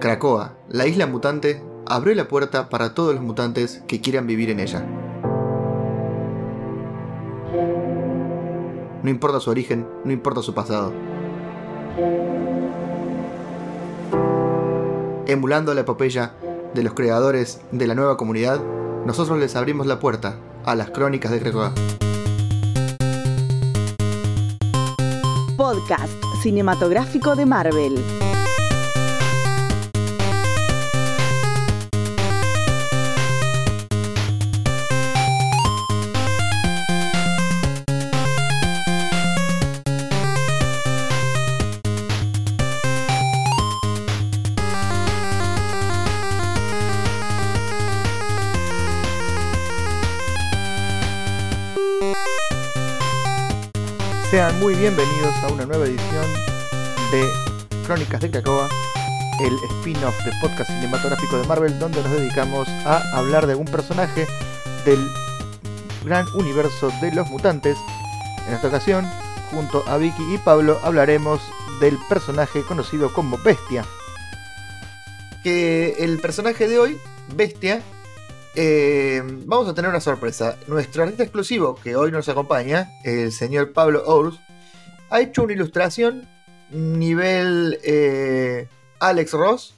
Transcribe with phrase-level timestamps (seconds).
[0.00, 4.60] Krakoa, la isla mutante, abrió la puerta para todos los mutantes que quieran vivir en
[4.60, 4.84] ella.
[9.02, 10.92] No importa su origen, no importa su pasado.
[15.26, 16.34] Emulando la epopeya
[16.74, 18.60] de los creadores de la nueva comunidad,
[19.06, 21.72] nosotros les abrimos la puerta a las crónicas de Krakoa.
[25.74, 28.33] Podcast cinematográfico de Marvel.
[54.60, 56.24] Muy bienvenidos a una nueva edición
[57.10, 57.28] de
[57.86, 58.68] Crónicas de Krakoa,
[59.40, 64.26] el spin-off de podcast cinematográfico de Marvel, donde nos dedicamos a hablar de un personaje
[64.84, 64.98] del
[66.04, 67.76] gran universo de los mutantes.
[68.46, 69.06] En esta ocasión,
[69.50, 71.40] junto a Vicky y Pablo, hablaremos
[71.80, 73.84] del personaje conocido como Bestia.
[75.42, 76.98] Que el personaje de hoy,
[77.34, 77.82] Bestia,
[78.54, 80.58] eh, vamos a tener una sorpresa.
[80.66, 84.40] Nuestro artista exclusivo que hoy nos acompaña, el señor Pablo Ous,
[85.10, 86.28] ha hecho una ilustración
[86.70, 88.68] nivel eh,
[89.00, 89.74] Alex Ross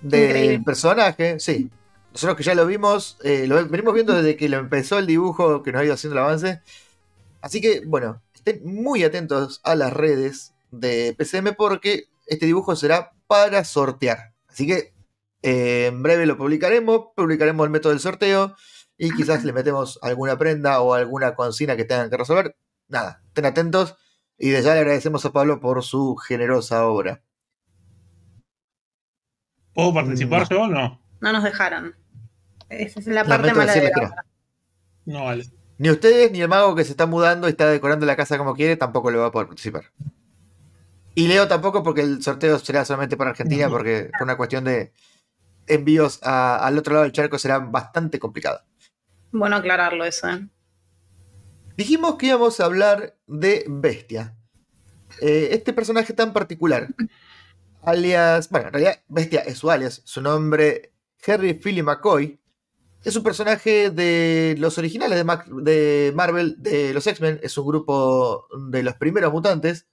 [0.00, 0.64] del Increíble.
[0.64, 1.40] personaje.
[1.40, 1.70] Sí,
[2.12, 5.62] nosotros que ya lo vimos, eh, lo venimos viendo desde que lo empezó el dibujo
[5.62, 6.60] que nos ha ido haciendo el avance.
[7.40, 13.12] Así que, bueno, estén muy atentos a las redes de PCM porque este dibujo será
[13.26, 14.32] para sortear.
[14.48, 14.92] Así que
[15.42, 18.54] eh, en breve lo publicaremos, publicaremos el método del sorteo
[18.96, 22.56] y quizás le metemos alguna prenda o alguna consigna que tengan que resolver.
[22.88, 23.96] Nada, estén atentos
[24.36, 27.22] y desde ya le agradecemos a Pablo por su generosa obra.
[29.74, 30.48] ¿Puedo participar No.
[30.48, 31.00] yo o no?
[31.20, 31.94] No nos dejaron.
[32.68, 34.24] Esa es la parte mala de la obra.
[35.04, 35.44] No, vale.
[35.78, 38.54] Ni ustedes ni el mago que se está mudando y está decorando la casa como
[38.54, 39.84] quiere tampoco le va a poder participar.
[41.14, 44.92] Y Leo tampoco porque el sorteo será solamente para Argentina porque por una cuestión de
[45.68, 48.60] envíos a- al otro lado del charco será bastante complicado.
[49.32, 50.48] Bueno aclararlo eso, ¿eh?
[51.76, 54.36] Dijimos que íbamos a hablar de Bestia.
[55.20, 56.88] Eh, este personaje tan particular.
[57.82, 58.48] Alias.
[58.50, 60.02] Bueno, en realidad, Bestia es su alias.
[60.04, 60.92] Su nombre,
[61.26, 62.40] Harry Philly McCoy.
[63.04, 67.38] Es un personaje de los originales de, Mac- de Marvel, de los X-Men.
[67.42, 69.86] Es un grupo de los primeros mutantes.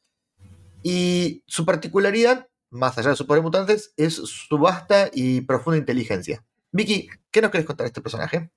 [0.82, 6.44] Y su particularidad, más allá de sus poderes mutantes, es su vasta y profunda inteligencia.
[6.72, 8.50] Vicky, ¿qué nos querés contar de este personaje?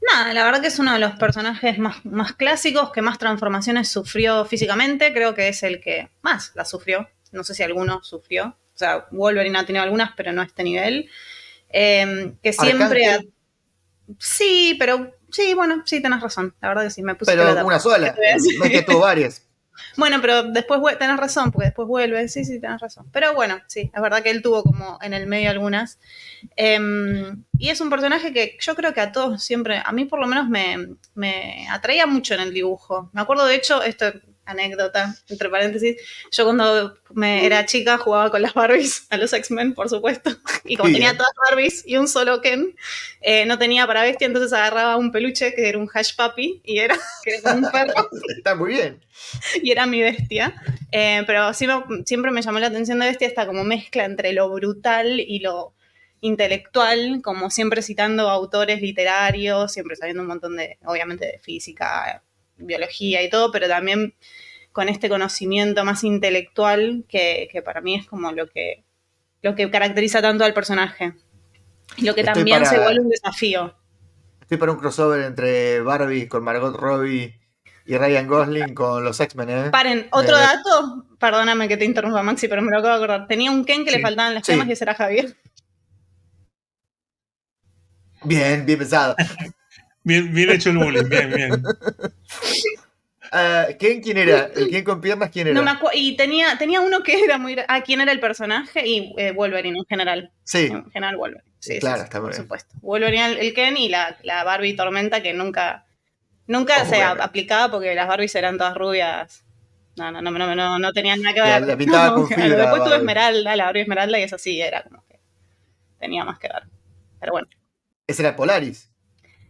[0.00, 3.88] Nada, la verdad que es uno de los personajes más, más clásicos, que más transformaciones
[3.88, 5.12] sufrió físicamente.
[5.12, 7.08] Creo que es el que más la sufrió.
[7.32, 8.56] No sé si alguno sufrió.
[8.74, 11.10] O sea, Wolverine ha tenido algunas, pero no a este nivel.
[11.68, 13.06] Eh, que siempre...
[13.06, 13.20] ha-.
[14.18, 15.12] Sí, pero...
[15.30, 16.54] Sí, bueno, sí, tenés razón.
[16.60, 18.14] La verdad que sí, me puse Pero una sola.
[18.58, 19.47] No es que tuvo varias.
[19.96, 22.28] Bueno, pero después tenés razón, porque después vuelve.
[22.28, 23.06] Sí, sí, tenés razón.
[23.12, 25.98] Pero bueno, sí, es verdad que él tuvo como en el medio algunas.
[26.56, 30.20] Em, y es un personaje que yo creo que a todos siempre, a mí por
[30.20, 33.10] lo menos me, me atraía mucho en el dibujo.
[33.12, 34.12] Me acuerdo, de hecho, esto
[34.50, 35.96] anécdota, entre paréntesis,
[36.32, 40.30] yo cuando me era chica jugaba con las Barbies, a los X-Men, por supuesto,
[40.64, 42.74] y como tenía todas Barbies y un solo Ken,
[43.20, 46.78] eh, no tenía para bestia, entonces agarraba un peluche que era un hash puppy y
[46.78, 49.00] era, que era como un perro Está muy bien.
[49.62, 50.54] y era mi bestia.
[50.92, 54.32] Eh, pero sí me- siempre me llamó la atención de bestia esta como mezcla entre
[54.32, 55.74] lo brutal y lo
[56.20, 62.22] intelectual, como siempre citando autores literarios, siempre sabiendo un montón de, obviamente, de física,
[62.58, 64.14] biología y todo, pero también
[64.72, 68.84] con este conocimiento más intelectual que, que para mí es como lo que,
[69.42, 71.14] lo que caracteriza tanto al personaje.
[71.96, 73.74] Y lo que Estoy también para- se vuelve un desafío.
[74.42, 77.38] Estoy para un crossover entre Barbie con Margot Robbie
[77.86, 79.70] y Ryan Gosling con los X-Men, ¿eh?
[79.70, 83.26] Paren, otro dato, perdóname que te interrumpa Maxi, pero me lo acabo de acordar.
[83.26, 84.52] Tenía un Ken que le faltaban las Sí.
[84.52, 85.36] gemas y ese era Javier.
[88.24, 89.16] Bien, bien pensado.
[90.08, 91.62] Bien, bien hecho el bullying, bien, bien.
[93.30, 94.48] Ah, ¿quién, ¿Quién era?
[94.56, 95.54] ¿El quién con piernas quién era?
[95.54, 97.56] No me y tenía, tenía uno que era muy...
[97.68, 98.88] Ah, ¿quién era el personaje?
[98.88, 100.32] Y eh, Wolverine en general.
[100.44, 101.44] Sí, En general Wolverine.
[101.58, 102.42] Sí, sí, Claro, sí, está muy por bien.
[102.42, 102.74] supuesto.
[102.80, 105.84] Wolverine el, Ken y la, la Barbie Tormenta que nunca,
[106.46, 107.22] nunca Ojo, se bueno.
[107.22, 109.44] aplicaba porque las Barbies eran todas rubias.
[109.96, 111.66] No, no, no, no, no, no tenían nada que ver.
[111.66, 112.96] la pintaba con fibra, Después tuve Barbie.
[112.96, 115.20] Esmeralda, la Barbie Esmeralda y eso sí, era como que
[116.00, 116.62] tenía más que ver.
[117.20, 117.48] Pero bueno.
[118.06, 118.90] ese era Polaris.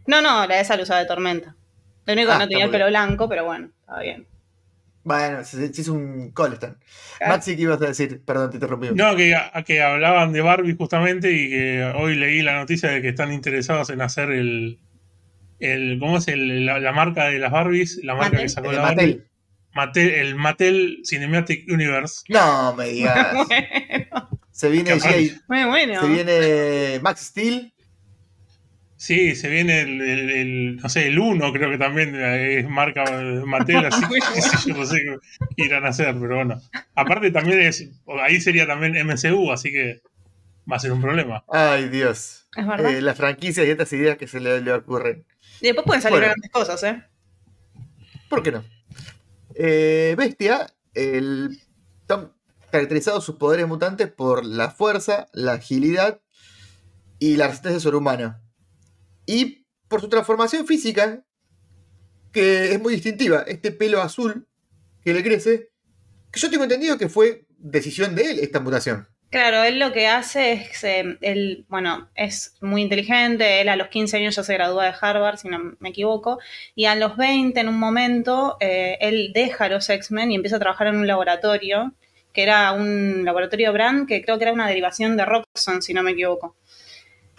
[0.09, 1.55] No, no, la de esa la usaba de tormenta.
[2.05, 4.25] Lo único Ah, que no está tenía el pelo blanco, pero bueno, estaba bien.
[5.03, 6.77] Bueno, si, si es un Colston.
[7.17, 7.33] Claro.
[7.33, 8.21] Maxi, ¿qué ibas a decir?
[8.25, 8.89] Perdón, te interrumpí.
[8.93, 9.35] No, que,
[9.65, 13.89] que hablaban de Barbie justamente y que hoy leí la noticia de que están interesados
[13.91, 14.79] en hacer el.
[15.59, 17.99] el ¿Cómo es el- la, la marca de las Barbies?
[18.03, 18.41] La marca Mattel.
[18.45, 19.25] que sacó El la Mattel.
[19.75, 19.89] Barbie.
[20.09, 22.23] Mattel- el Mattel Cinematic Universe.
[22.29, 23.27] No me digas.
[23.49, 24.93] Bueno, Se viene,
[25.47, 26.01] bueno.
[26.01, 27.73] se viene Max Steel.
[29.01, 33.05] Sí, se viene el, el- el- no sé, el 1 creo que también es marca
[33.45, 34.97] Mattel, así que yo no sé
[35.55, 36.61] qué irán a hacer, pero bueno.
[36.95, 37.87] Aparte también es,
[38.21, 40.01] ahí sería también MCU, así que
[40.69, 41.45] va a ser un problema.
[41.47, 42.49] Ay, Dios.
[42.57, 42.91] Es verdad.
[42.93, 45.25] Eh, las franquicias y estas ideas que se le, le ocurren.
[45.61, 46.27] Y después pueden salir bueno.
[46.33, 47.01] grandes cosas, ¿eh?
[48.27, 48.65] ¿Por qué no?
[49.55, 51.57] Eh, Bestia, el,
[52.01, 52.33] están
[52.69, 56.19] caracterizados sus poderes mutantes por la fuerza, la agilidad
[57.17, 58.41] y la resistencia sobrehumana.
[59.29, 61.23] Y por su transformación física,
[62.31, 63.43] que es muy distintiva.
[63.45, 64.47] Este pelo azul
[65.03, 65.69] que le crece,
[66.31, 69.07] que yo tengo entendido que fue decisión de él esta mutación.
[69.29, 73.89] Claro, él lo que hace es, eh, él, bueno, es muy inteligente, él a los
[73.89, 76.39] 15 años ya se gradúa de Harvard, si no me equivoco,
[76.73, 80.59] y a los 20 en un momento eh, él deja los X-Men y empieza a
[80.59, 81.93] trabajar en un laboratorio,
[82.33, 86.01] que era un laboratorio Brand, que creo que era una derivación de Roxxon, si no
[86.01, 86.55] me equivoco.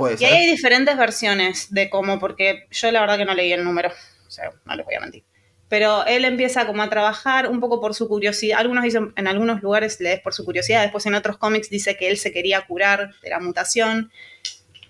[0.00, 0.29] Puede Y ser.
[0.29, 3.91] ahí hay diferentes versiones de cómo, porque yo la verdad que no leí el número,
[4.26, 5.25] o sea, no les voy a mentir.
[5.69, 8.58] Pero él empieza como a trabajar un poco por su curiosidad.
[8.58, 12.08] Algunos dicen, en algunos lugares lees por su curiosidad, después en otros cómics dice que
[12.08, 14.11] él se quería curar de la mutación,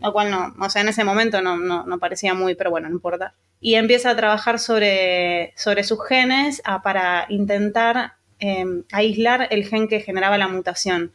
[0.00, 2.88] lo cual no, o sea, en ese momento no, no, no parecía muy, pero bueno,
[2.88, 3.34] no importa.
[3.60, 9.86] Y empieza a trabajar sobre, sobre sus genes ah, para intentar eh, aislar el gen
[9.88, 11.12] que generaba la mutación.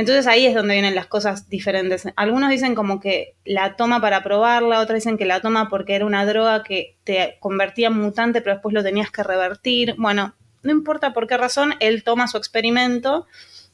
[0.00, 2.08] Entonces ahí es donde vienen las cosas diferentes.
[2.16, 6.06] Algunos dicen como que la toma para probarla, otros dicen que la toma porque era
[6.06, 9.94] una droga que te convertía en mutante, pero después lo tenías que revertir.
[9.98, 13.26] Bueno, no importa por qué razón, él toma su experimento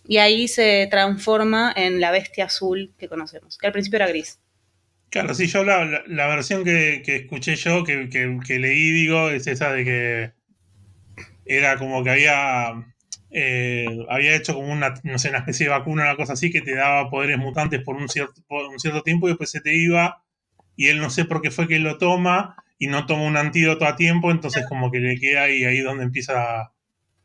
[0.04, 4.40] y ahí se transforma en la bestia azul que conocemos, que al principio era gris.
[5.10, 5.84] Claro, sí, yo la,
[6.28, 10.32] versión que, que escuché yo, que, que- que leí, digo, es esa de que
[11.44, 12.72] era como que había,
[13.38, 16.62] eh, había hecho como una, no sé, una especie de vacuna, una cosa así, que
[16.62, 19.76] te daba poderes mutantes por un cierto, por un cierto tiempo y después se te
[19.76, 20.24] iba,
[20.74, 23.84] y él no sé por qué fue que lo toma y no toma un antídoto
[23.84, 26.72] a tiempo, entonces como que le queda y ahí es donde empieza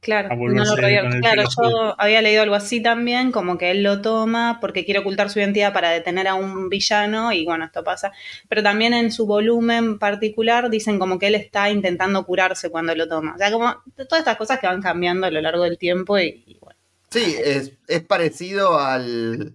[0.02, 4.58] Claro, no lo Claro, yo había leído algo así también, como que él lo toma
[4.60, 8.12] porque quiere ocultar su identidad para detener a un villano y bueno, esto pasa.
[8.50, 13.08] Pero también en su volumen particular dicen como que él está intentando curarse cuando lo
[13.08, 13.36] toma.
[13.36, 16.44] O sea, como todas estas cosas que van cambiando a lo largo del tiempo y,
[16.48, 16.80] y bueno.
[17.12, 19.54] Sí, es, es parecido al,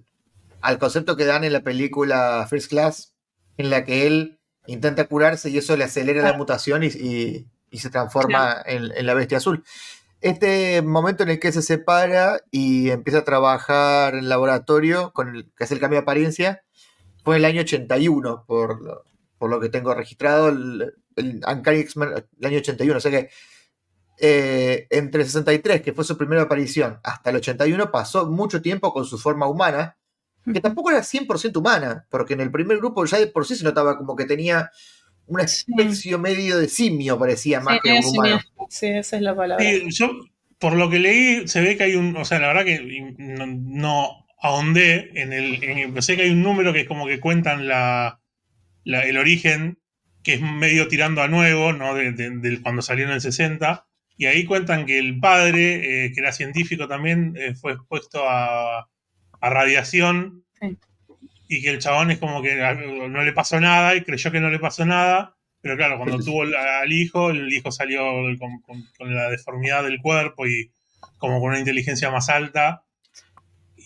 [0.60, 3.14] al concepto que dan en la película First Class,
[3.56, 4.38] en la que él
[4.68, 6.38] intenta curarse y eso le acelera la Claro.
[6.38, 9.64] mutación y, y- y se transforma en, en la bestia azul.
[10.20, 15.52] Este momento en el que se separa y empieza a trabajar en laboratorio, con el,
[15.56, 16.62] que hace el cambio de apariencia,
[17.22, 19.04] fue en el año 81, por lo,
[19.38, 22.96] por lo que tengo registrado, el, el Uncanny X-Men, el año 81.
[22.96, 23.30] O sea que
[24.18, 28.92] eh, entre el 63, que fue su primera aparición, hasta el 81, pasó mucho tiempo
[28.92, 29.98] con su forma humana,
[30.52, 33.64] que tampoco era 100% humana, porque en el primer grupo ya de por sí se
[33.64, 34.70] notaba como que tenía
[35.26, 35.64] una Sí.
[35.76, 38.40] especie medio de simio, parecía más Sí, que un humano.
[38.70, 39.64] Sí, esa es la palabra.
[39.64, 40.10] Sí, yo,
[40.58, 42.16] por lo que leí, se ve que hay un.
[42.16, 45.62] O sea, la verdad que no, no ahondé en el.
[45.62, 48.20] En, sé que hay un número que es como que cuentan la,
[48.84, 49.78] la- el origen,
[50.22, 51.94] que es medio tirando a nuevo, ¿no?
[51.94, 53.86] De, cuando salió en el 60.
[54.18, 58.88] Y ahí cuentan que el padre, eh, que era científico también, eh, fue expuesto a,
[59.40, 60.44] a radiación.
[60.60, 60.76] Sí.
[61.48, 64.50] Y que el chabón es como que no le pasó nada y creyó que no
[64.50, 65.34] le pasó nada.
[65.60, 68.02] Pero claro, cuando tuvo al- hijo, el hijo salió
[68.38, 70.70] con, con- con la deformidad del cuerpo y
[71.18, 72.82] como con una inteligencia más alta.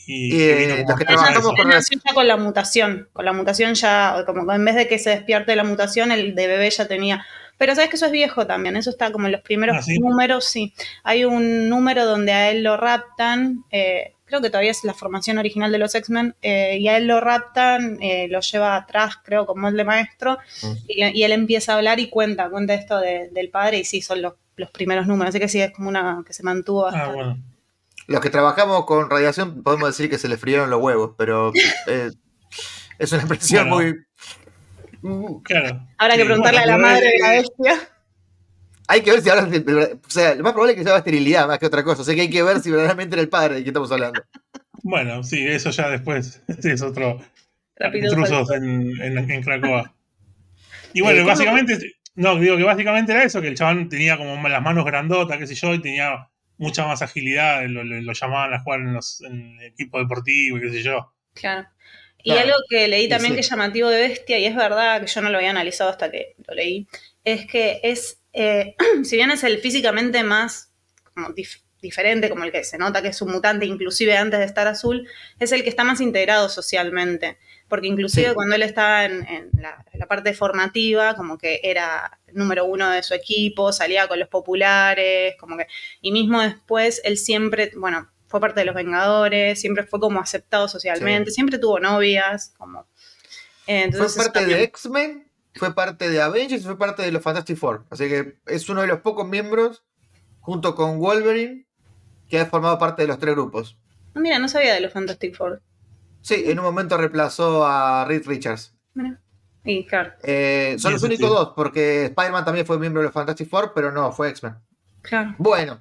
[0.06, 4.64] Y Eh, los que nació ya con la mutación, con la mutación ya, como en
[4.64, 7.24] vez de que se despierte la mutación, el de bebé ya tenía.
[7.58, 9.98] Pero sabes que eso es viejo también, eso está como en los primeros Ah, ¿sí?
[9.98, 10.72] números, sí.
[11.04, 15.36] Hay un número donde a él lo raptan, eh, creo que todavía es la formación
[15.36, 19.44] original de los X-Men, eh, y a él lo raptan, eh, lo lleva atrás, creo,
[19.44, 20.72] como el de maestro, Mm.
[20.88, 24.00] y, y él empieza a hablar y cuenta, cuenta esto de- del padre, y sí,
[24.00, 27.04] son los, los primeros números, así que sí, es como una que se mantuvo hasta...
[27.04, 27.38] Ah, bueno.
[28.06, 31.52] Los que trabajamos con radiación podemos decir que se le frieron los huevos, pero
[31.86, 32.10] eh,
[32.98, 33.92] es una expresión Bueno.
[33.92, 34.04] muy...
[35.02, 35.86] Mm, Claro.
[35.98, 37.88] Habrá que preguntarle bueno, a la madre de la es- bestia.
[38.90, 39.44] Hay que ver si ahora...
[40.06, 42.02] O sea, lo más probable es que sea esterilidad más que otra cosa.
[42.02, 44.22] O sea que hay que ver si verdaderamente era el padre de quien estamos hablando.
[44.82, 47.20] Bueno, sí, eso ya después sí, es otro.
[47.76, 49.94] Rápido, intrusos en, en, en Cracoa.
[50.92, 51.78] Y bueno, Eh, ¿cómo- básicamente
[52.16, 55.46] no, digo que básicamente era eso, que el chabón tenía como las manos grandotas, qué
[55.46, 56.28] sé yo, y tenía
[56.58, 60.58] mucha más agilidad, lo, lo- lo llamaban a jugar en, los, en el equipo deportivo
[60.58, 61.14] y qué sé yo.
[61.34, 61.68] Claro.
[62.22, 62.48] Y Claro.
[62.48, 63.34] algo que leí Sí, también sí.
[63.36, 66.10] que es llamativo de Bestia, y es verdad que yo no lo había analizado hasta
[66.10, 66.86] que lo leí,
[67.24, 70.72] es que es, eh, si bien es el físicamente más
[71.14, 74.44] como dif- diferente, como el que se nota que es un mutante, inclusive antes de
[74.46, 75.08] estar azul,
[75.38, 77.38] es el que está más integrado socialmente.
[77.68, 78.34] Porque inclusive Sí.
[78.34, 83.14] cuando él estaba en, en la, parte formativa, como que era número uno de su
[83.14, 85.66] equipo, salía con los populares, como que
[86.00, 90.66] y mismo después, él siempre, bueno, fue parte de los Vengadores, siempre fue como aceptado
[90.68, 92.86] socialmente, siempre tuvo novias, como...
[93.66, 97.22] eh, entonces fue parte de X-Men, fue parte de Avengers y fue parte de los
[97.22, 97.84] Fantastic Four.
[97.90, 99.84] Así que es uno de los pocos miembros,
[100.40, 101.66] junto con Wolverine,
[102.28, 103.76] que ha formado parte de los tres grupos.
[104.14, 105.62] Mira, no sabía de los Fantastic Four.
[106.22, 108.76] Sí, en un momento reemplazó a Reed Richards.
[108.94, 109.20] Mira.
[109.64, 111.34] Y claro, Eh, son Sí, los únicos sí.
[111.34, 114.56] dos, porque Spider-Man también fue miembro de los Fantastic Four, pero no, fue X-Men.
[115.02, 115.34] claro.
[115.38, 115.80] Bueno,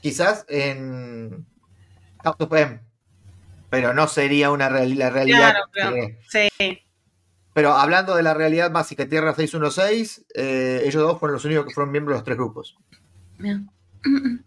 [0.00, 1.44] quizás en
[2.22, 2.80] House of M,
[3.70, 5.50] pero no sería una reali- la realidad.
[5.50, 5.94] Claro, claro.
[5.96, 6.18] que-
[6.58, 6.82] Sí,
[7.54, 11.74] Pero hablando de la realidad básica, Tierra 616, eh, ellos dos fueron los únicos que
[11.74, 12.76] fueron miembros de los tres grupos.
[13.38, 13.60] mira.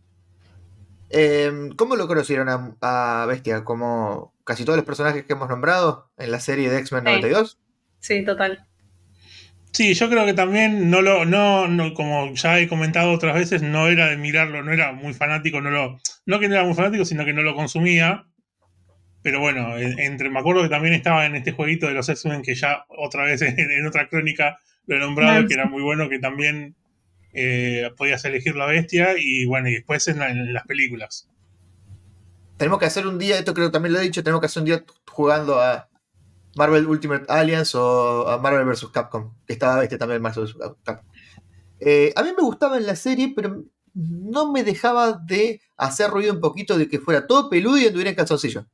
[1.10, 3.64] Eh, ¿Cómo lo conocieron a, a Bestia?
[3.64, 7.06] Como casi todos los personajes que hemos nombrado en la serie de X-Men Sí.
[7.06, 7.60] 92.
[8.00, 8.66] Sí, total.
[9.72, 13.62] Sí, yo creo que también no lo, no, no, como ya he comentado otras veces,
[13.62, 16.74] no era de mirarlo, no era muy fanático, no lo, no que no era muy
[16.74, 18.26] fanático, sino que no lo consumía.
[19.26, 22.44] Pero bueno, eh, entre, me acuerdo que también estaba en este jueguito de los X-Men
[22.44, 26.08] que ya otra vez en, en otra crónica lo he nombrado, que era muy bueno,
[26.10, 26.76] que también
[27.34, 31.28] eh, podías elegir la bestia y bueno, y después en, la- en las películas.
[32.58, 34.62] Tenemos que hacer un día, esto creo que también lo he dicho, tenemos que hacer
[34.62, 35.90] un día jugando a
[36.56, 38.90] Marvel Ultimate Alliance o a Marvel vs.
[38.94, 40.56] Capcom, que estaba Bestia también Marvel vs.
[40.84, 41.06] Capcom.
[41.80, 43.66] Eh, a mí me gustaba en la serie, pero
[43.96, 48.12] no me dejaba de hacer ruido un poquito de que fuera todo peludo y anduviera
[48.12, 48.68] en calzoncillo.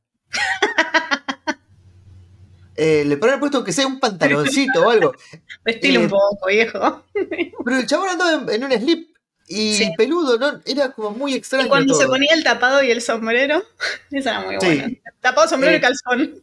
[2.74, 5.12] Eh, le podrían puesto que sea un pantaloncito o algo.
[5.64, 7.04] Estilo Eh, un poco, viejo.
[7.64, 9.08] Pero el chabón andaba en, en un slip
[9.46, 9.92] y Sí.
[9.96, 10.60] peludo, ¿no?
[10.64, 11.66] Era como muy extraño.
[11.66, 13.62] Y cuando se ponía el tapado y el sombrero,
[14.10, 14.66] esa era muy Sí.
[14.66, 14.88] buena.
[15.20, 16.42] Tapado, sombrero Eh, y calzón.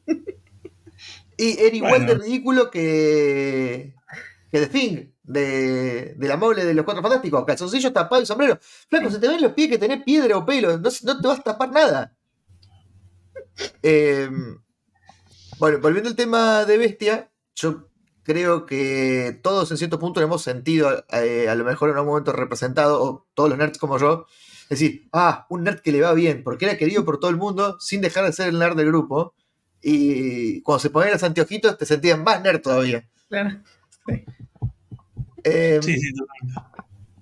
[1.38, 2.06] Y era igual Bueno.
[2.08, 3.96] de ridículo que,
[4.52, 7.44] que The Thing, de, de la mole de los cuatro fantásticos.
[7.46, 8.60] Calzoncillos tapados y sombrero.
[8.90, 10.78] Flaco, se te ven los pies que tenés piedra o pelo.
[10.78, 12.14] No, no te vas a tapar nada.
[13.84, 14.30] Eh,
[15.60, 17.90] bueno, volviendo al tema de Bestia, yo
[18.24, 22.12] creo que todos en cierto punto lo hemos sentido, eh, a lo mejor en algún
[22.12, 24.26] momento representado, o todos los nerds como yo,
[24.70, 27.78] decir, ah, un nerd que le va bien, porque era querido por todo el mundo
[27.80, 29.34] sin dejar de ser el nerd del grupo.
[29.82, 33.10] Y cuando se ponían los anteojitos te sentían más nerd todavía.
[33.30, 33.62] Claro.
[35.44, 36.79] Eh, Sí, sí, totalmente.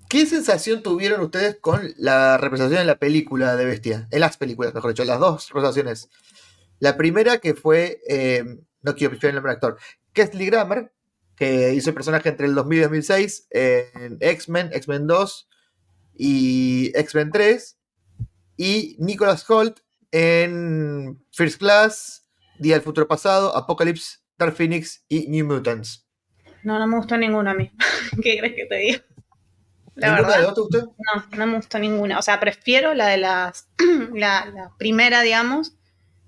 [0.09, 4.07] ¿Qué sensación tuvieron ustedes con la representación en la película de Bestia?
[4.11, 6.09] En las películas, mejor dicho, las dos representaciones.
[6.79, 8.43] La primera que fue, eh,
[8.81, 9.77] no quiero pifiar el nombre del actor,
[10.13, 10.93] Kesley Grammer,
[11.35, 15.49] que hizo el personaje entre el 2000 y 2006 en X-Men, X-Men 2
[16.15, 17.77] y X-Men 3,
[18.55, 19.79] y Nicholas Holt
[20.11, 26.07] en First Class, Día del Futuro Pasado, Apocalypse, Dark Phoenix y New Mutants.
[26.63, 27.71] No, no me gustó ninguna a mí.
[28.23, 29.06] ¿Qué crees que te diga?
[29.97, 30.95] La ¿Ninguna verdad, de te gustó?
[30.97, 32.19] no, no me gustó ninguna.
[32.19, 33.69] O sea, prefiero la de las.
[34.13, 35.75] la, la primera, digamos.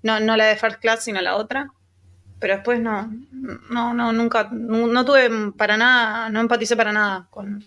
[0.02, 1.70] No, no la de First Class, sino la otra.
[2.40, 3.10] Pero después no.
[3.70, 4.48] No, no, nunca.
[4.52, 6.28] No, no tuve para nada.
[6.30, 7.64] No empaticé para nada con,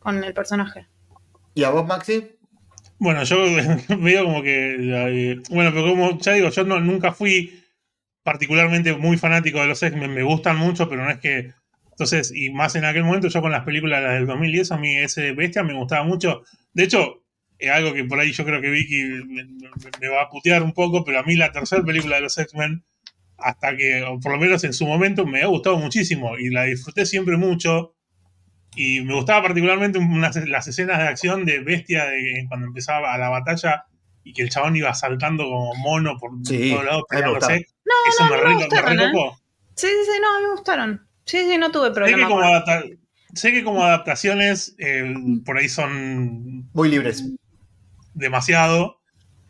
[0.00, 0.88] con el personaje.
[1.54, 2.36] ¿Y a vos, Maxi?
[2.98, 3.36] Bueno, yo
[4.00, 4.76] veo como que.
[5.32, 7.62] eh, bueno, pero como ya digo, yo no, nunca fui
[8.22, 10.14] particularmente muy fanático de los X-Men.
[10.14, 11.54] Me gustan mucho, pero no es que.
[11.94, 14.96] Entonces, y más en aquel momento, yo con las películas las del 2010, a mí
[14.96, 16.42] ese bestia me gustaba mucho.
[16.72, 17.22] De hecho,
[17.58, 19.70] es algo que por ahí yo creo que Vicky me, me-
[20.00, 22.84] me va a putear un poco, pero a mí la tercera película de los X-Men,
[23.38, 26.64] hasta que, o por lo menos en su momento, me ha gustado muchísimo y la
[26.64, 27.94] disfruté siempre mucho.
[28.76, 33.18] Y me gustaba particularmente unas- las escenas de acción de bestia de cuando empezaba a
[33.18, 33.84] la batalla
[34.24, 37.46] y que el chabón iba saltando como mono por Sí, todos lados peleándose.
[38.08, 39.08] Eso no, me, no me re, me re ¿eh?
[39.76, 41.06] Sí, sí, sí, no, me gustaron.
[41.24, 42.16] Sí, sí, no tuve Sé problema.
[42.18, 42.82] que, como con- adapta-
[43.34, 45.14] sé que como adaptaciones eh,
[45.44, 47.24] por ahí son Muy libres.
[48.14, 49.00] demasiado,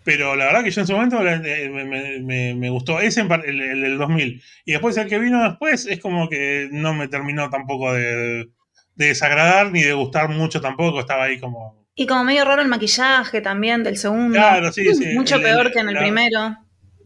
[0.05, 3.23] pero la verdad que yo en su momento eh, me, me- me- me gustó ese,
[3.23, 4.43] el, el del 2000.
[4.65, 8.49] Y después el que vino después es como que no me terminó tampoco de,
[8.95, 11.85] de desagradar ni de gustar mucho tampoco, estaba ahí como...
[11.97, 14.35] Y como medio raro el maquillaje también del segundo.
[14.35, 15.15] Claro, sí, sí.
[15.15, 16.57] Mucho el- peor el- que en el la- primero.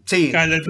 [0.08, 0.62] Sí, Claro, el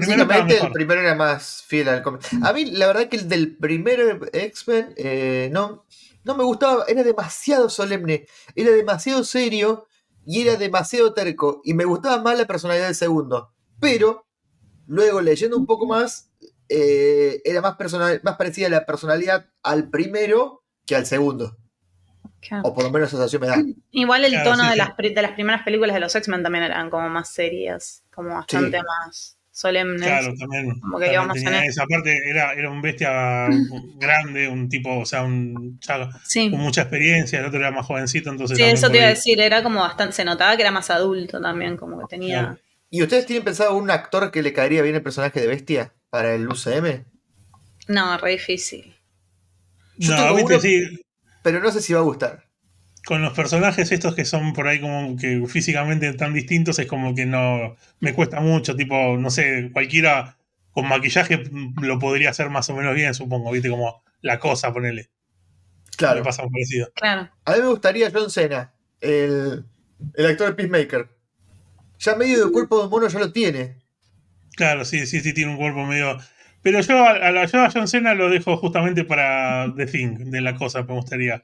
[0.73, 2.23] primero era más fiel al cómic.
[2.43, 5.85] A mí, la verdad que el del primer X-Men, eh, no.
[6.25, 9.87] no me gustaba, era demasiado solemne, era demasiado serio
[10.25, 11.61] y era demasiado terco.
[11.63, 13.53] Y me gustaba más la personalidad del segundo.
[13.79, 14.27] Pero,
[14.87, 16.33] luego leyendo un poco más,
[16.67, 21.58] eh, era más, personal, más parecida la personalidad al primero que al segundo.
[22.41, 22.69] Claro.
[22.69, 23.55] O por lo menos esa sensación me da.
[23.91, 24.77] Igual el Claro, tono sí, de, sí.
[24.79, 28.77] las, de las primeras películas de los X-Men también eran como más serias, como bastante
[28.77, 28.83] Sí.
[28.83, 30.03] más solemnes.
[30.03, 30.79] Claro, también.
[30.79, 33.49] Como que también íbamos tenía en esa parte, era, era un bestia
[33.97, 37.85] grande, un tipo, o sea, un ya Sí, con mucha experiencia, el otro era más
[37.85, 38.57] jovencito, entonces.
[38.57, 41.41] sí eso te iba a decir, era como bastante, se notaba que era más adulto
[41.41, 42.39] también, como que tenía...
[42.41, 42.57] Claro.
[42.91, 46.33] ¿Y ustedes tienen pensado un actor que le caería bien el personaje de Bestia para
[46.33, 47.05] el UCM?
[47.87, 48.95] No, re difícil.
[49.97, 50.99] Yo No, viste, uno- sí,
[51.41, 52.45] Pero no sé si va a gustar.
[53.05, 57.15] con los personajes estos que son por ahí como que físicamente tan distintos, es como
[57.15, 57.75] que no.
[57.99, 60.37] Me cuesta mucho, tipo, no sé, cualquiera
[60.71, 61.43] con maquillaje
[61.81, 65.09] lo podría hacer más o menos bien, supongo, viste, como la cosa, ponele.
[65.97, 66.19] Claro.
[66.19, 66.91] Me pasa un parecido.
[66.95, 67.29] Claro.
[67.45, 69.65] A mí me gustaría John Cena, el,
[70.15, 71.09] el actor de Peacemaker.
[71.99, 73.77] Ya medio de cuerpo de mono ya lo tiene.
[74.55, 76.17] Claro, sí, sí, sí, tiene un cuerpo medio.
[76.61, 80.17] Pero yo a, a la- yo a John Cena lo dejo justamente para The Thing,
[80.31, 81.43] de la cosa, me gustaría.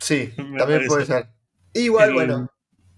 [0.00, 0.88] Sí, Me también parece.
[0.88, 1.28] puede ser.
[1.74, 2.50] Igual, El- bueno,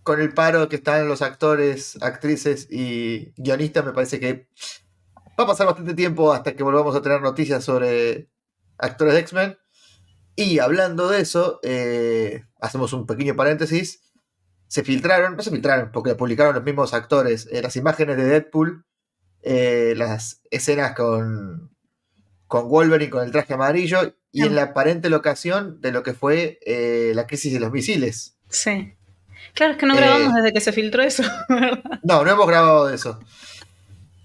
[0.02, 4.48] con el paro que están los actores, actrices y guionistas, me parece que
[5.38, 8.28] va a pasar bastante tiempo hasta que volvamos a tener noticias sobre
[8.78, 9.58] actores de X-Men.
[10.36, 14.10] Y hablando de eso, eh, hacemos un pequeño paréntesis.
[14.68, 18.86] Se filtraron, no se filtraron, porque publicaron los mismos actores, eh, las imágenes de Deadpool,
[19.42, 21.70] eh, las escenas con,
[22.46, 26.58] con Wolverine con el traje amarillo y en la aparente locación de lo que fue
[26.64, 28.36] eh, la crisis de los misiles.
[28.48, 28.94] Sí.
[29.54, 31.80] Claro, es que no Eh, grabamos desde que se filtró eso, ¿verdad?
[32.02, 33.18] No, no hemos grabado de eso.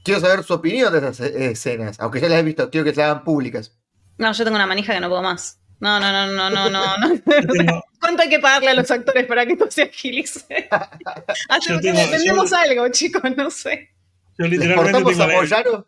[0.03, 2.93] Quiero saber su opinión de esas eh, escenas, aunque ya las he visto, quiero que
[2.93, 3.75] se hagan públicas.
[4.19, 5.60] No, yo tengo una manija que no puedo más.
[5.79, 6.98] No, no, no, no, no, no.
[6.98, 7.84] no.
[8.00, 10.69] ¿Cuánto hay que pagarle a los actores para que esto se agilice?
[11.49, 13.89] Hace Yo que tengo- entendemos yo- algo, chicos, no sé.
[14.38, 15.88] Yo ¿Les literalmente tengo a Moyano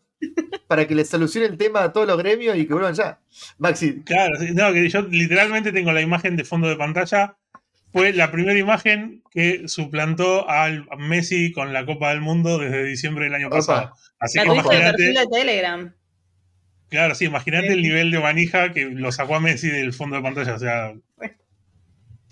[0.68, 3.20] para que les solucione el tema a todos los gremios y que vuelvan ya?
[3.60, 7.36] Maxi, Claro, sí, no, que yo literalmente tengo la imagen de fondo de pantalla.
[7.94, 13.26] Fue la primera imagen que suplantó al Messi con la Copa del Mundo desde diciembre
[13.26, 13.58] del año Opa.
[13.58, 13.94] pasado.
[14.20, 15.94] Así La que imagínate, de Telegram.
[16.90, 20.22] claro, sí, imagínate el nivel de manija que lo sacó a Messi del fondo de
[20.22, 20.56] pantalla.
[20.56, 20.94] O sea,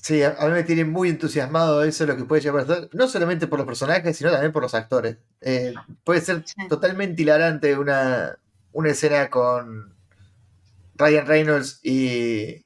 [0.06, 2.90] sí, a, a mí me tiene muy entusiasmado eso, lo que puede llegar a ser,
[2.94, 5.18] no solamente por los personajes, sino también por los actores.
[5.42, 6.68] Eh, puede ser Sí.
[6.70, 8.38] totalmente hilarante una,
[8.72, 9.96] una escena con
[10.96, 12.64] Ryan Reynolds y...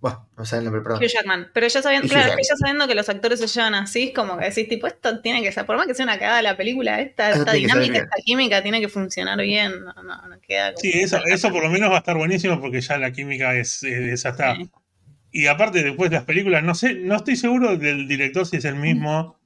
[0.00, 1.02] Bueno, no sé el nombre, perdón.
[1.02, 1.50] Hugh Jackman.
[1.54, 4.36] Pero ya sabiendo, claro, que ya sabiendo que los actores se llevan así, es como
[4.38, 7.00] que decís, tipo, esto tiene que ser, por más que sea una cagada la película,
[7.00, 9.82] esta, esta dinámica, esta química tiene que funcionar bien.
[9.82, 12.60] No, no, no queda como- sí, eso, eso por lo menos va a estar buenísimo
[12.60, 14.56] porque ya la química es, es hasta.
[14.56, 14.70] Sí.
[15.36, 18.64] Y aparte, después de las películas, no sé, no estoy seguro del director si es
[18.64, 19.36] el mismo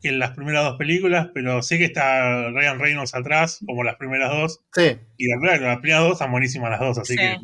[0.00, 3.96] que en las primeras dos películas, pero sé que está Ryan Reynolds atrás, como las
[3.96, 4.64] primeras dos.
[4.74, 7.18] Sí, Y la verdad que las primeras dos están buenísimas las dos, así Sí.
[7.18, 7.36] que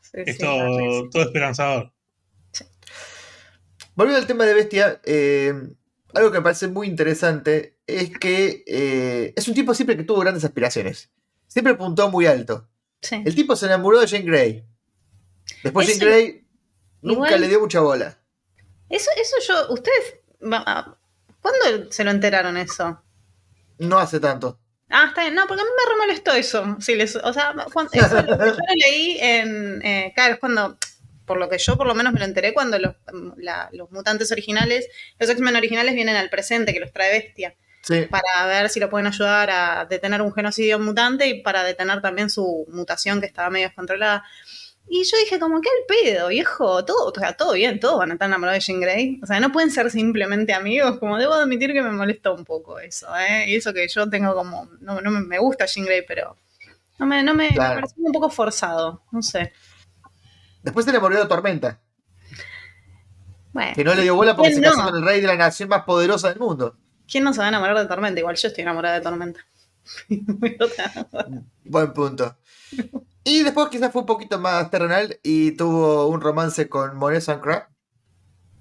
[0.00, 1.92] Sí, es sí, todo, todo esperanzador.
[3.94, 5.52] Volviendo al tema de Bestia, eh,
[6.14, 10.20] algo que me parece muy interesante es que eh, es un tipo siempre que tuvo
[10.20, 11.10] grandes aspiraciones.
[11.48, 12.66] Siempre apuntó muy alto.
[13.02, 13.22] Sí.
[13.26, 14.64] El tipo se enamoró de Jane Grey.
[15.62, 16.45] Después Jane Grey
[17.14, 18.16] nunca igual- le dio mucha bola.
[18.88, 20.14] Eso, eso yo, ustedes,
[20.52, 20.94] ah,
[21.40, 23.02] ¿cuándo se lo enteraron eso?
[23.78, 24.58] No hace tanto.
[24.88, 25.34] Ah, está bien.
[25.34, 26.76] No, porque a mí me re molestó eso.
[26.80, 28.54] Sí, les- o sea, cuando- eso yo lo
[28.86, 29.82] leí en.
[29.84, 30.78] eh, claro, es cuando.
[31.24, 32.94] Por lo que yo por lo menos me lo enteré cuando los,
[33.36, 34.86] la- los mutantes originales,
[35.18, 38.02] los X-Men originales vienen al presente, que los trae Bestia, Sí.
[38.08, 42.30] para ver si lo pueden ayudar a detener un genocidio mutante y para detener también
[42.30, 44.22] su mutación que estaba medio descontrolada.
[44.88, 46.84] Y yo dije, como, ¿qué al pedo, viejo?
[46.84, 49.18] Todo, o sea, todo bien, todos van a estar enamorados de Jean Grey.
[49.22, 50.98] O sea, no pueden ser simplemente amigos.
[50.98, 53.46] Como debo admitir que me molesta un poco eso, ¿eh?
[53.48, 54.68] Y eso que yo tengo como.
[54.80, 56.36] No, no me, gusta Jean Grey, pero.
[56.98, 57.74] No me, no me, Claro.
[57.74, 59.02] me pareció un poco forzado.
[59.10, 59.52] No sé.
[60.62, 61.80] Después se enamoró de Tormenta,
[63.52, 63.72] Bueno.
[63.74, 64.90] que no le dio bola porque se ¿Quién casó no?
[64.90, 66.76] con el rey de la nación más poderosa del mundo.
[67.10, 68.18] ¿Quién no se va a enamorar de Tormenta?
[68.20, 69.40] Igual yo estoy enamorada de Tormenta.
[71.64, 72.36] Buen punto.
[73.28, 77.74] Y después quizás fue un poquito más terrenal y tuvo un romance con Monet Sancra.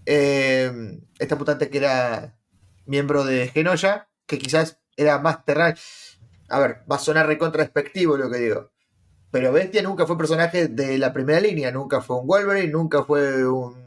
[0.08, 0.71] Eh,
[1.19, 2.36] esta mutante que era
[2.88, 5.78] miembro de Genoya, que quizás era más terrenal.
[6.49, 8.71] A ver, va a sonar recontra despectivo lo que digo.
[9.30, 13.47] Pero Bestia nunca fue personaje de la primera línea, nunca fue un Wolverine, nunca fue
[13.47, 13.86] un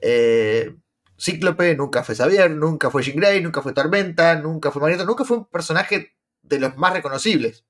[0.00, 0.74] eh,
[1.18, 5.26] Cíclope, nunca fue Xavier, nunca fue Jean Grey, nunca fue Tormenta, nunca fue Magneto, nunca
[5.26, 7.66] fue un personaje de los más reconocibles.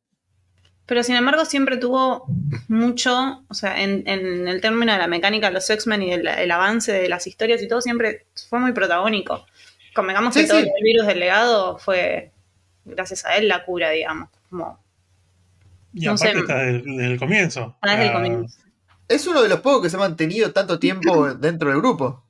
[0.93, 2.27] Pero sin embargo siempre tuvo
[2.69, 6.29] mucho, o sea, en, en el término de la mecánica de los X-Men y el,
[6.29, 9.47] el avance de las historias y todo, siempre fue muy protagónico.
[9.95, 10.67] Convengamos Sí, que todo sí.
[10.67, 12.31] el virus del legado fue,
[12.85, 14.29] gracias a él, la cura, digamos.
[14.51, 14.85] Como
[15.95, 16.29] Y No sé.
[16.29, 17.75] aparte está desde, el comienzo.
[17.83, 18.59] desde el comienzo.
[19.09, 22.23] Es uno de los pocos que se ha mantenido tanto tiempo dentro del grupo.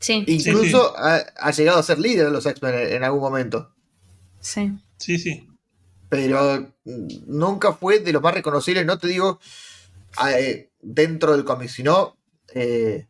[0.00, 3.72] Sí, Incluso Ha, ha llegado a ser líder de los X-Men en, en algún momento.
[4.38, 4.70] sí.
[4.98, 5.47] Sí, sí.
[6.08, 6.72] Pero
[7.26, 9.40] nunca fue de los más reconocibles, no te digo
[10.30, 12.16] eh, dentro del cómic, sino
[12.54, 13.06] eh,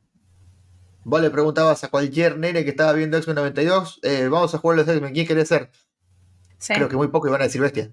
[1.05, 4.79] vos le preguntabas a cualquier nene que estaba viendo X-Men 92, eh, vamos a jugar
[4.79, 5.71] los X-Men, ¿quién querés ser?
[6.59, 6.75] sí.
[6.75, 7.91] Creo que muy poco iban a decir bestia.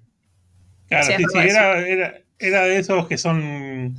[0.89, 3.95] Claro, Sí, sí, era, era, era de esos que son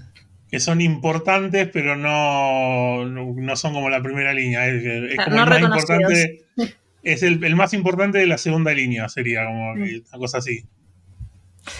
[0.51, 4.66] que son importantes, pero no, no, son como la primera línea.
[4.69, 6.45] Es, es Claro, como no el más importante.
[7.03, 9.85] Es el, el más importante de la segunda línea, sería como Mm.
[9.85, 10.64] que una cosa así.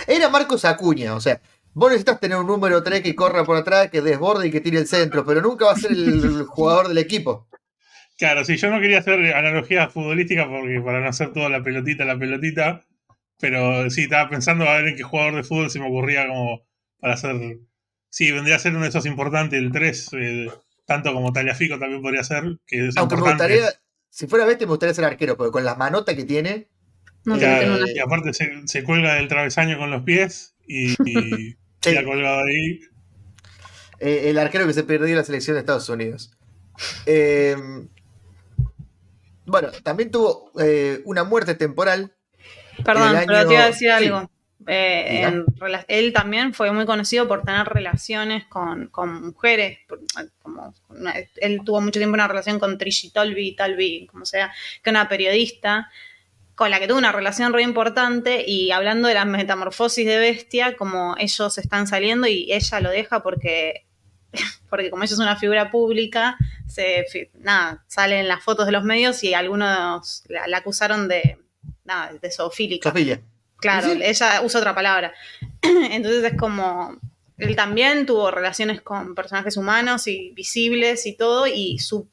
[0.07, 1.41] Era Marcos Acuña, o sea,
[1.75, 4.79] vos necesitas tener un número 3 que corra por atrás, que desborde y que tire
[4.79, 7.49] el centro, pero nunca va a ser el jugador del equipo.
[8.19, 12.05] Claro, sí, yo no quería hacer analogías futbolísticas porque para no hacer toda la pelotita,
[12.05, 12.83] la pelotita,
[13.39, 16.63] pero sí, estaba pensando a ver en qué jugador de fútbol se me ocurría como
[16.99, 17.59] para hacer...
[18.09, 20.51] Sí, vendría a ser uno de esos importantes, el 3, eh,
[20.87, 23.55] tanto como Taliafico también podría ser, que es Aunque me importante.
[23.55, 26.69] gustaría, si fuera bestia, me gustaría ser arquero, porque con las manotas que tiene,
[27.27, 31.93] No una- y aparte se, se cuelga del travesaño con los pies y, y Sí.
[31.93, 32.81] queda colgado ahí.
[34.01, 36.33] eh, el arquero que se perdió en la selección de Estados Unidos.
[37.07, 37.55] Eh,
[39.45, 42.13] bueno, también tuvo eh, una muerte temporal.
[42.85, 44.05] Perdón, el pero te iba a año- decir sí.
[44.07, 44.31] algo.
[44.69, 45.45] Eh, en
[45.87, 49.79] él también fue muy conocido por tener relaciones con, con mujeres.
[50.43, 50.75] como
[51.37, 55.89] él tuvo mucho tiempo una relación con Trishi Tolby, Talby, como sea, que una periodista
[56.57, 60.77] con la que tuvo una relación re importante y hablando de la metamorfosis de bestia,
[60.77, 63.87] como ellos están saliendo y ella lo deja porque,
[64.71, 69.23] porque como ella es una figura pública, se, nada, salen las fotos de los medios
[69.23, 71.39] y algunos la, la acusaron de,
[71.85, 72.91] nada, de zoofílica.
[72.91, 73.21] Sofía.
[73.59, 74.01] Claro, Sí.
[74.03, 75.15] ella usa otra palabra.
[75.63, 76.99] Entonces es como.
[77.39, 82.09] Él también tuvo relaciones con personajes humanos y visibles y todo, y su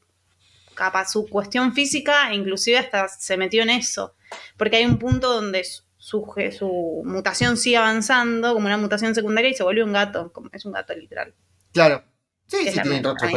[0.74, 4.13] capaz, su cuestión física, inclusive hasta se metió en eso.
[4.56, 9.50] Porque hay un punto donde su, su, su mutación sigue avanzando, como una mutación secundaria,
[9.50, 10.32] y se vuelve un gato.
[10.52, 11.34] Es un gato literal.
[11.72, 12.04] Claro.
[12.46, 13.28] Sí, sí, tiene rostro.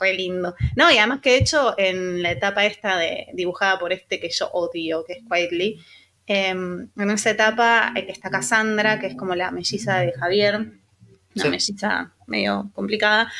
[0.00, 0.54] Re lindo.
[0.74, 4.30] No, y además que de hecho, en la etapa esta de dibujada por este que
[4.30, 5.80] yo odio, que es Quietly,
[6.26, 11.44] eh, en esa etapa eh, está Cassandra, que es como la melliza de Javier, una
[11.44, 11.48] Sí.
[11.48, 13.32] melliza medio complicada.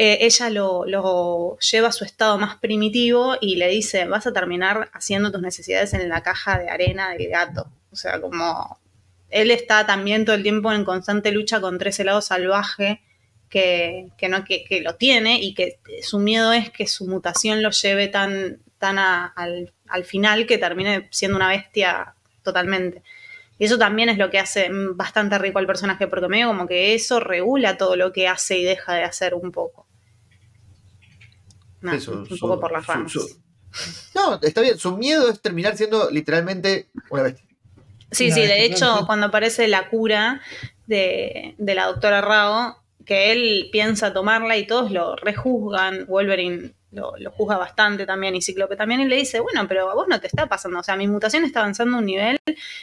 [0.00, 4.90] Eh, ella lo, lleva a su estado más primitivo y le dice, vas a terminar
[4.92, 7.68] haciendo tus necesidades en la caja de arena del gato.
[7.90, 8.78] O sea, como
[9.28, 13.02] él está también todo el tiempo en constante lucha contra ese lado salvaje
[13.50, 18.06] que, no, que, lo tiene y que su miedo es que su mutación lo lleve
[18.06, 23.02] tan, tan al, al final que termine siendo una bestia totalmente.
[23.58, 26.94] Y eso también es lo que hace bastante rico al personaje, porque medio como que
[26.94, 29.87] eso regula todo lo que hace y deja de hacer un poco.
[32.00, 33.12] Su- un su- poco por las ramas.
[33.12, 33.40] su-
[34.14, 34.78] No, está bien.
[34.78, 37.44] Su miedo es terminar siendo literalmente una bestia.
[38.10, 40.40] Sí, Una sí, de hecho, cuando aparece la cura
[40.86, 47.14] de, de la doctora Rao, que él piensa tomarla y todos lo rejuzgan, Wolverine lo,
[47.16, 50.20] lo juzga bastante también, y Cíclope también, y le dice, bueno, pero a vos no
[50.20, 52.38] te está pasando, o sea, mi mutación está avanzando a un nivel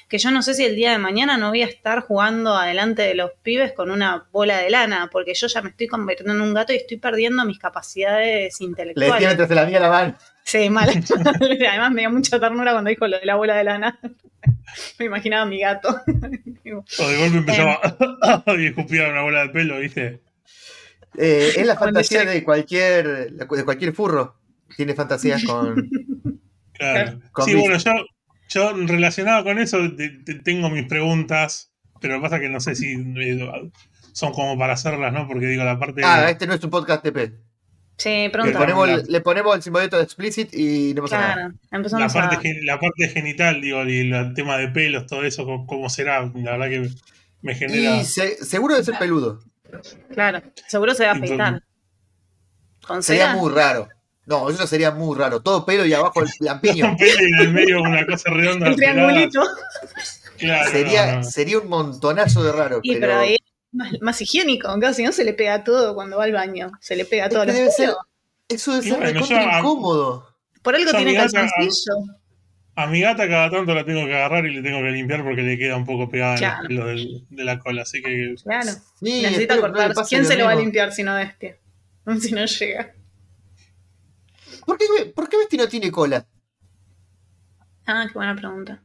[0.10, 3.04] que yo no sé si el día de mañana no voy a estar jugando adelante
[3.04, 6.42] de los pibes con una bola de lana, porque yo ya me estoy convirtiendo en
[6.42, 9.28] un gato y estoy perdiendo mis capacidades Le intelectuales.
[9.28, 10.16] mientras se la mía la mano.
[10.44, 10.90] Sí, mal.
[11.70, 14.00] Además me dio mucha ternura cuando dijo lo de la bola de lana.
[15.00, 15.90] me imaginaba a mi gato.
[17.00, 17.80] O de golpe empezaba
[18.48, 18.60] Em.
[18.62, 20.22] y escupía una bola de pelo, ¿viste?
[21.18, 24.36] Eh, es la fantasía de cualquier, de cualquier furro.
[24.76, 25.90] Tiene fantasías con.
[26.74, 27.20] Claro.
[27.32, 27.92] Con Sí, mis- bueno, yo,
[28.50, 32.50] yo relacionado con eso te- te- tengo mis preguntas, pero lo que pasa es que
[32.50, 33.72] no sé si eh,
[34.12, 35.28] son como para hacerlas, ¿no?
[35.28, 36.02] Porque digo, la parte...
[36.04, 37.32] Ah, este no es un podcast TP.
[37.98, 38.58] Sí, Le pronto.
[38.58, 41.34] ponemos, el- le ponemos el simbolito de explicit y no pasa nada.
[41.34, 42.40] Claro, la empezamos parte, a...
[42.40, 46.30] gen- la parte genital, digo, y el tema de pelos, todo eso, ¿cómo, cómo será?
[46.36, 46.90] La verdad que
[47.42, 47.96] me genera...
[47.98, 49.40] Y se- seguro debe ser peludo.
[50.14, 51.62] Claro, seguro se va a afeitar.
[53.02, 53.88] Sería muy raro.
[54.28, 55.42] No, eso sería muy raro.
[55.42, 56.86] Todo pelo y abajo el lampiño.
[56.92, 58.68] Un pelo y en el medio una cosa redonda.
[58.70, 59.42] El triangulito.
[60.38, 61.24] Claro, Sería, no, no.
[61.24, 62.80] sería un montonazo de raro.
[62.84, 63.45] Y pero ahí es
[63.76, 66.72] más, más higiénico, casi no se le pega todo cuando va al baño.
[66.82, 67.98] Se le pega Es todo que los debe ser- pelos.
[68.48, 70.36] Eso debe ser bueno, recontra incómodo.
[70.62, 71.94] Por algo tiene calzoncillo.
[72.78, 75.42] A mi gata cada tanto la tengo que agarrar y le tengo que limpiar porque
[75.44, 76.58] le queda un poco pegada Claro.
[76.58, 77.84] en el pelo del- de la cola.
[77.84, 78.72] Así que Claro.
[79.02, 79.94] Sí, Necesita que no cortar.
[80.10, 81.58] ¿Quién se lo va a limpiar si no Bestia?
[82.20, 82.94] Si no llega.
[84.66, 84.86] ¿Por qué,
[85.16, 86.26] ¿Por qué Bestia no tiene cola?
[87.88, 88.82] Ah, qué buena pregunta.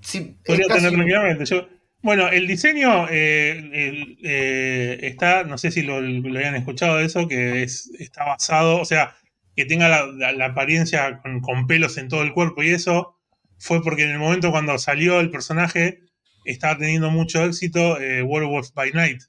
[0.00, 1.44] Sí, es podría tener tranquilamente.
[1.46, 1.66] Yo,
[2.04, 7.06] bueno, el diseño eh, el- eh, está, no sé si lo, lo habían escuchado de
[7.06, 9.16] eso, que es, está basado, o sea,
[9.56, 13.18] que tenga la, la- la apariencia con, con pelos en todo el cuerpo y eso
[13.58, 16.00] fue porque en el momento cuando salió el personaje
[16.44, 19.22] estaba teniendo mucho éxito eh, Werewolf by Night.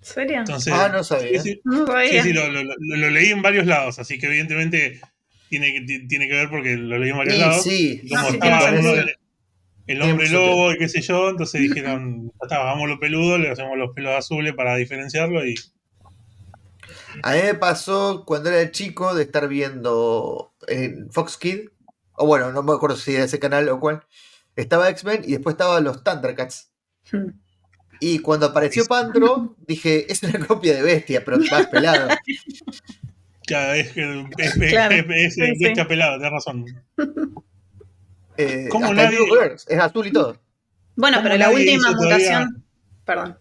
[0.00, 0.38] ¿En serio?
[0.38, 1.42] Entonces, Ah, no sabía.
[1.42, 2.22] sí, sí, no sí, sabía.
[2.22, 5.00] sí, lo, lo- lo- lo leí en varios lados, así que evidentemente
[5.48, 7.62] tiene que, ti- tiene que ver porque lo leí en varios Sí, lados.
[7.64, 8.00] sí.
[8.04, 9.06] Y como sí, estaba tiene uno sentido.
[9.06, 9.14] de-
[9.88, 13.40] el Tiene hombre lobo y qué sé yo, entonces dijeron, ya está, hagamos los peludos,
[13.40, 15.54] le hacemos los pelos azules para diferenciarlo y
[17.22, 21.68] A mí me pasó cuando era chico de estar viendo en Fox Kid,
[22.12, 24.04] o bueno, no me acuerdo si era ese canal o cuál,
[24.56, 26.70] estaba X-Men y después estaban los Thundercats.
[27.10, 27.30] Hmm.
[28.00, 32.08] Y cuando apareció Pantro, dije, es una copia de Bestia, pero más pelado.
[33.48, 35.88] ya, es, que- es, es- Claro, es- es- sí, es bestia sí.
[35.88, 36.64] pelada, tenés razón.
[38.38, 40.40] Eh, ¿Cómo hasta el nadie- es azul y todo.
[40.96, 42.64] Bueno, ¿Cómo pero la última todavía- mutación.
[43.04, 43.38] Perdón.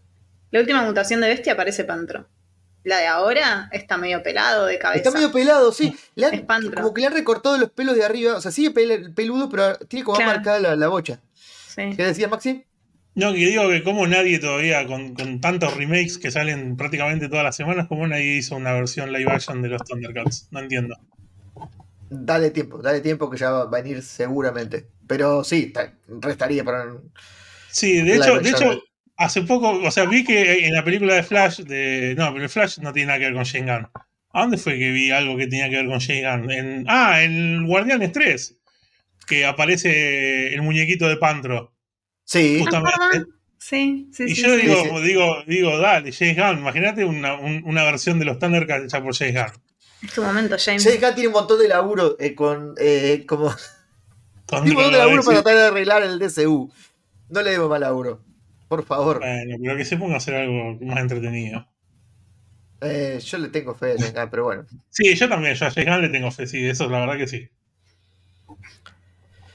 [0.52, 2.28] La última mutación de bestia parece Pantro.
[2.84, 5.00] La de ahora está medio pelado de cabeza.
[5.00, 5.96] Está medio pelado, sí.
[6.16, 6.82] Le han- Es Pantro.
[6.82, 8.36] como que le han recortado los pelos de arriba.
[8.36, 10.32] O sea, sigue pel- peludo, pero tiene como Claro.
[10.34, 11.20] marcada la, la bocha.
[11.34, 11.94] Sí.
[11.96, 12.64] ¿Qué decías, Maxi?
[13.16, 17.44] No, que digo que como nadie todavía, con, con tantos remakes que salen prácticamente todas
[17.44, 20.48] las semanas, como nadie hizo una versión live action de los Thundercats.
[20.52, 20.96] No entiendo.
[22.10, 24.88] Dale tiempo, dale tiempo que ya va a venir seguramente.
[25.08, 26.86] Pero sí, ta- restaría para.
[27.70, 28.84] Sí, de hecho, de hecho,
[29.18, 32.16] hace poco, o sea, vi que en la película de Flash, de.
[32.18, 33.88] No, pero el Flash no tiene nada que ver con Shane Gunn.
[34.34, 36.52] ¿A dónde fue que vi algo que tenía que ver con Shane Gunn?
[36.52, 38.56] En, ah, en Guardianes 3.
[39.28, 41.74] Que aparece el muñequito de Pantro.
[42.24, 43.00] Sí, Ah, Justamente.
[43.14, 43.28] ¿verdad?
[43.58, 44.42] Sí, sí, Y sí.
[44.44, 44.62] yo sí.
[44.62, 49.02] digo, digo, digo, dale, James Gunn, imagínate una, un- una versión de los Thundercats hecha
[49.04, 49.62] por James Gunn.
[50.04, 50.84] Es tu momento, James.
[50.84, 52.76] Jay Gunn tiene un montón de laburo eh, con.
[52.78, 53.54] eh, como,
[54.46, 56.72] tiene un montón de laburo para tratar de arreglar el DCU.
[57.30, 58.24] No le demos más laburo.
[58.68, 59.20] Por favor.
[59.20, 61.68] Bueno, pero que se ponga a hacer algo más entretenido.
[62.82, 64.66] Eh, yo le tengo fe a Jay Gunn, pero bueno.
[64.90, 67.28] Sí, yo también, yo a James Gunn le tengo fe, sí, eso la verdad que
[67.28, 67.50] sí.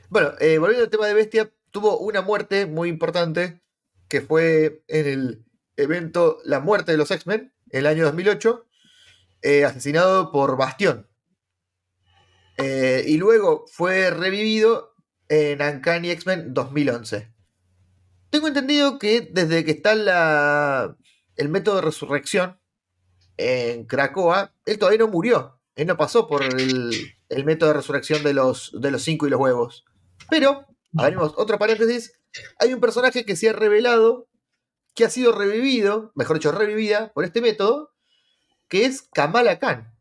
[0.09, 3.61] Bueno, eh, volviendo al tema de Bestia, tuvo una muerte muy importante
[4.09, 5.44] que fue en el
[5.76, 8.66] evento La muerte de los X-Men, el año 2008,
[9.42, 11.09] eh, asesinado por Bastión.
[12.59, 14.94] Eh, y luego fue revivido
[15.28, 17.33] en Uncanny X-Men 2011.
[18.31, 20.96] Tengo entendido que desde que está
[21.37, 22.59] el método de resurrección
[23.37, 25.61] en Krakoa, él todavía no murió.
[25.74, 29.31] Él no pasó por el, el método de resurrección de los, de los cinco y
[29.31, 29.85] los huevos.
[30.31, 32.12] Pero, abrimos otro paréntesis,
[32.59, 34.28] hay un personaje que se ha revelado,
[34.94, 37.91] que ha sido revivido, mejor dicho, revivida por este método,
[38.73, 39.93] que es Kamala Khan.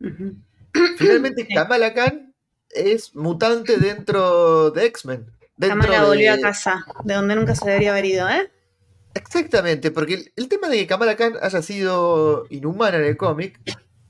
[0.96, 1.46] Finalmente.
[1.54, 2.34] Kamala Khan
[2.70, 5.30] es mutante dentro de X-Men.
[5.60, 8.50] Kamala de- volvió a casa, de donde nunca se debería haber ido, ¿eh?
[9.14, 13.60] Exactamente, porque el, el tema de que Kamala Khan haya sido inhumana en el cómic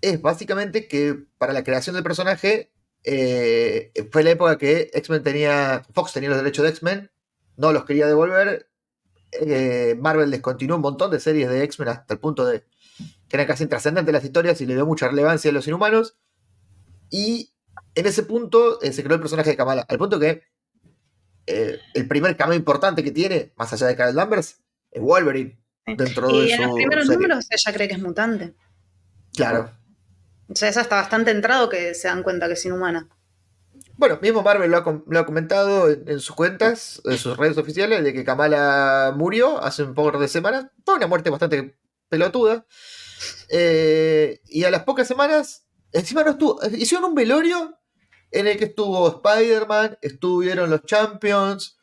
[0.00, 2.70] es básicamente que para la creación del personaje
[3.02, 7.10] eh, fue la época que X-Men tenía, Fox tenía los derechos de X-Men,
[7.56, 8.68] no los quería devolver,
[9.32, 12.64] eh, Marvel descontinuó un montón de series de X-Men hasta el punto de
[13.28, 16.16] que eran casi intrascendentes las historias y le dio mucha relevancia a los inhumanos,
[17.10, 17.52] y
[17.94, 20.42] en ese punto eh, se creó el personaje de Kamala, al punto que
[21.46, 25.60] eh, el primer cambio importante que tiene, más allá de Carol Danvers, es Wolverine.
[25.86, 27.16] Dentro Y de en los primeros serie.
[27.16, 28.54] números ella cree que es mutante.
[29.36, 29.70] Claro.
[30.48, 33.08] O sea, ella está bastante entrado que se dan cuenta que es inhumana.
[33.96, 37.36] Bueno, mismo Marvel lo ha, com- lo ha comentado en, en sus cuentas, en sus
[37.36, 40.66] redes oficiales, de que Kamala murió hace un par de semanas.
[40.84, 42.66] Fue una muerte bastante pelotuda.
[43.48, 46.58] Eh, y a las pocas semanas, encima no estuvo.
[46.76, 47.78] Hicieron un velorio
[48.30, 51.78] en el que estuvo Spider-Man, estuvieron los Champions,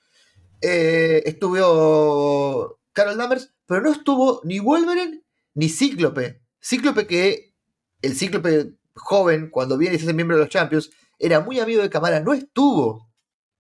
[0.62, 5.24] eh, estuvo Carol Danvers, pero no estuvo ni Wolverine
[5.56, 6.42] ni Cíclope.
[6.62, 7.54] Cíclope que
[8.02, 11.82] el Cíclope joven, cuando viene y se hace miembro de los Champions, era muy amigo
[11.82, 13.10] de Kamala, no estuvo.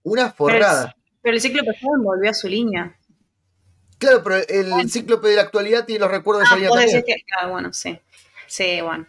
[0.03, 0.95] Una forrada.
[1.21, 2.99] Pero el ciclo pesado volvió a su línea.
[4.03, 7.03] Claro, pero el Cíclope de la actualidad tiene los recuerdos de Ah, vos también.
[7.05, 7.15] que.
[7.39, 7.97] Ah, bueno, sí.
[8.47, 9.07] Sí, bueno.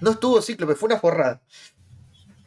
[0.00, 1.40] No estuvo Cíclope, fue una forrada.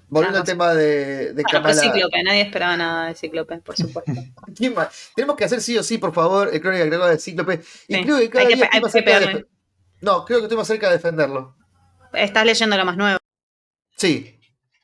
[0.07, 1.81] Volviendo al tema de, de Bueno, Kamala.
[1.81, 4.11] Cíclope, nadie esperaba nada de Cíclope, por supuesto.
[4.55, 5.11] ¿Quién más?
[5.15, 7.61] Tenemos que hacer sí o sí, por favor, el crónica agregada de Cíclope.
[7.87, 9.45] Y Sí, creo que cada hay que día estoy más cerca de
[10.01, 11.55] No, creo que estoy más cerca de defenderlo.
[12.13, 13.17] Estás leyendo lo más nuevo.
[13.95, 14.37] Sí.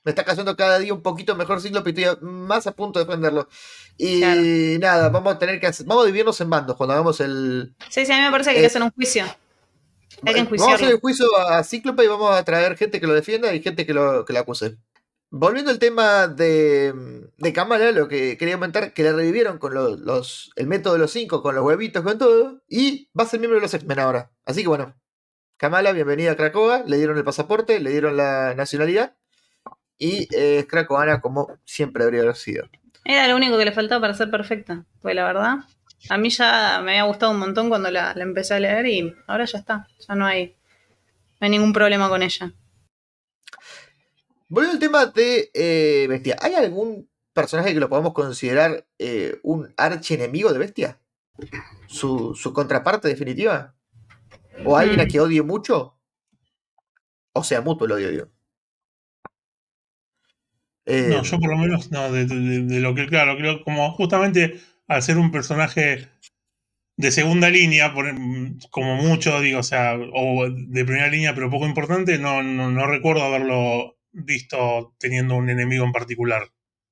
[0.07, 3.03] Me está cayendo cada día un poquito mejor Cíclope y estoy más a punto de
[3.03, 3.49] defenderlo.
[3.97, 4.41] Y Claro.
[4.79, 7.75] nada, vamos a tener que hacer, vamos a dividirnos en bandos cuando hagamos el.
[7.89, 9.25] Sí, sí, a mí me parece que hay Eh, que hacer un juicio.
[9.25, 10.99] Hay que Vamos a hacer el enjuiciarlo.
[11.01, 14.23] juicio a Cíclope y vamos a traer gente que lo defienda y gente que lo,
[14.23, 14.77] que lo acuse.
[15.29, 16.93] Volviendo al tema de,
[17.37, 20.99] de Kamala, lo que quería comentar, que le revivieron con los, los- el método de
[20.99, 23.99] los cinco, con los huevitos, con todo, y va a ser miembro de los X-Men
[23.99, 24.31] ahora.
[24.45, 24.95] Así que bueno,
[25.57, 29.17] Kamala, bienvenida a Krakoa, le dieron el pasaporte, le dieron la nacionalidad,
[29.97, 32.67] y eh, es krakoana como siempre debería haber sido.
[33.03, 34.85] Era lo único que le faltaba para ser perfecta.
[35.01, 35.55] Pues la verdad,
[36.09, 39.15] a mí ya me había gustado un montón cuando la, la empecé a leer y
[39.27, 39.87] ahora ya está.
[40.07, 40.55] Ya no hay,
[41.39, 42.51] no hay ningún problema con ella.
[44.49, 49.73] Volviendo al tema de eh, Bestia, ¿hay algún personaje que lo podamos considerar eh, un
[49.77, 50.99] archienemigo de Bestia?
[51.87, 53.75] ¿Su, su contraparte definitiva?
[54.65, 55.07] ¿O alguien a Mm.
[55.07, 55.97] que odie mucho?
[57.33, 58.27] O sea, mutuo el odio, digo.
[60.87, 63.91] Eh, No, yo por lo menos, no, de, de- de lo que, claro, creo como
[63.93, 66.07] justamente al ser un personaje
[66.97, 68.11] de segunda línea, por-
[68.71, 72.87] como mucho, digo, o sea, o de primera línea, pero poco importante, no, no, no
[72.87, 76.43] recuerdo haberlo visto teniendo un enemigo en particular.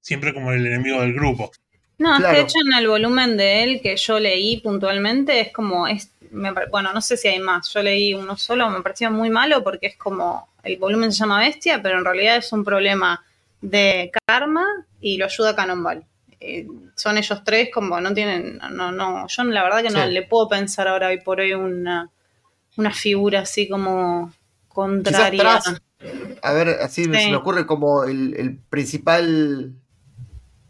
[0.01, 1.51] Siempre como el enemigo del grupo.
[1.97, 5.51] No, es que de hecho en el volumen de él que yo leí puntualmente es
[5.51, 9.09] como, es, me bueno, no sé si hay más, yo leí uno solo, me pareció
[9.09, 12.63] muy malo porque es como, el volumen se llama Bestia, pero en realidad es un
[12.63, 13.24] problema
[13.69, 14.65] de karma
[15.01, 16.05] y lo ayuda Cannonball.
[16.39, 20.11] Eh, son ellos tres como no tienen, no, no, yo la verdad que no Sí.
[20.11, 22.11] le puedo pensar ahora hoy por hoy una,
[22.77, 24.31] una figura así como
[24.67, 25.59] contraria.
[26.43, 29.75] A ver, así me- se me ocurre como el, el principal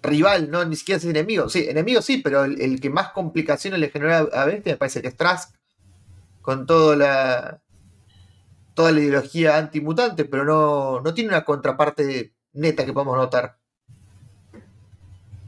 [0.01, 1.49] rival, no ni siquiera es enemigo.
[1.49, 5.01] Sí, enemigo sí, pero el, el que más complicaciones le genera a Bestia me parece
[5.01, 5.55] que es Trask,
[6.41, 7.61] con toda la
[8.75, 13.57] toda la ideología antimutante, pero no, no tiene una contraparte neta que podamos notar.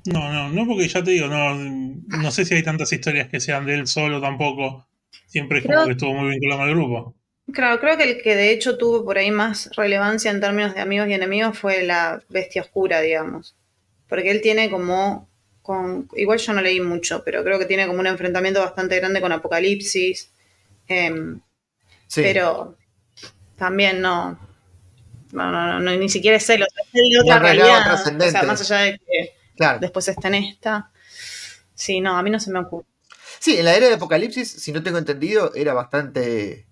[0.06, 3.40] No, no, no, porque ya te digo, no, no sé si hay tantas historias que
[3.40, 4.88] sean de él solo tampoco.
[5.26, 7.16] Siempre es como que estuvo muy vinculado al grupo.
[7.52, 10.82] Claro, creo que el que de hecho tuvo por ahí más relevancia en términos de
[10.82, 13.56] amigos y enemigos fue la bestia oscura, digamos.
[14.08, 15.28] Porque él tiene como,
[15.62, 19.22] con, igual yo no leí mucho, pero creo que tiene como un enfrentamiento bastante grande
[19.22, 20.32] con Apocalipsis.
[20.88, 21.42] em,
[22.08, 22.22] Sí.
[22.22, 22.78] Pero
[23.58, 24.40] también no,
[25.38, 27.94] no, no, no, no, ni siquiera es sea, es él de otra realidad.
[27.94, 29.80] O sea, más allá de que claro.
[29.80, 30.92] después está en esta.
[31.74, 32.86] Sí, no, a mí no se me ocurre.
[33.40, 36.66] Sí, en la era de Apocalipsis, si no tengo entendido, era bastante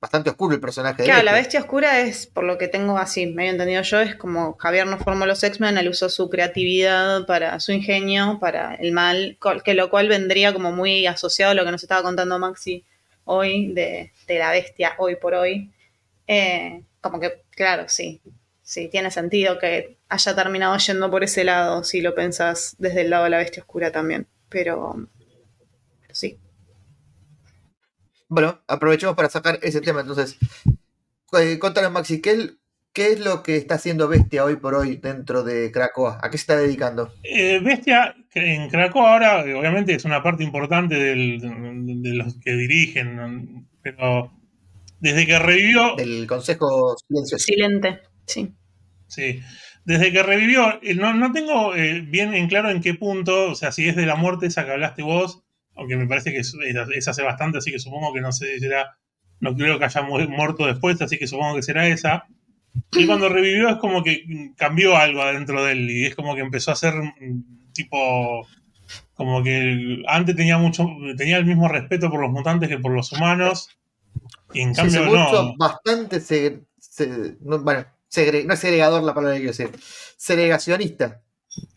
[0.00, 1.60] bastante oscuro el personaje de Claro, la Bestia.
[1.60, 5.26] oscura es, por lo que tengo así, medio entendido yo, es como Javier no formó
[5.26, 10.08] los X-Men, él usó su creatividad para su ingenio, para el mal, que lo cual
[10.08, 12.84] vendría como muy asociado a lo que nos estaba contando Maxi
[13.24, 15.70] hoy de, de la bestia hoy por hoy.
[16.26, 18.20] Eh, como que, claro, sí,
[18.62, 23.10] sí, tiene sentido que haya terminado yendo por ese lado, si lo pensás desde el
[23.10, 24.26] lado de la bestia oscura también.
[24.48, 24.96] Pero,
[26.02, 26.38] pero sí.
[28.28, 30.00] Bueno, aprovechemos para sacar ese tema.
[30.00, 30.38] Entonces,
[31.32, 32.54] Eh, contanos, Maxi, ¿qué es,
[32.92, 36.18] ¿qué es lo que está haciendo Bestia hoy por hoy dentro de Krakoa?
[36.22, 37.12] ¿A qué se está dedicando?
[37.22, 42.52] Eh, Bestia en Krakoa ahora, obviamente, es una parte importante del- de, de los que
[42.52, 44.32] dirigen, pero
[45.00, 47.44] desde que revivió, Del Consejo Silencioso.
[47.44, 48.52] Silente, sí.
[49.06, 49.40] sí,
[49.84, 53.54] desde que revivió, eh, no, no tengo eh, bien en claro en qué punto, o
[53.54, 55.42] sea, si es de la muerte esa que hablaste vos,
[55.74, 56.54] aunque me parece que es,
[56.94, 58.96] es hace bastante, así que supongo que no sé si será,
[59.40, 62.26] no creo que haya mu- muerto después, así que supongo que será esa.
[62.92, 64.24] Y cuando revivió es como que
[64.56, 68.46] cambió algo adentro de él y es como que empezó a ser mm, tipo
[69.14, 70.86] como que antes tenía mucho
[71.16, 73.70] tenía el mismo respeto por los mutantes que por los humanos
[74.52, 76.20] y en cambio no bastante.
[76.20, 79.80] se- se- no, bueno, segre- no es segregador la palabra que quiero decir.
[80.16, 81.22] Segregacionista.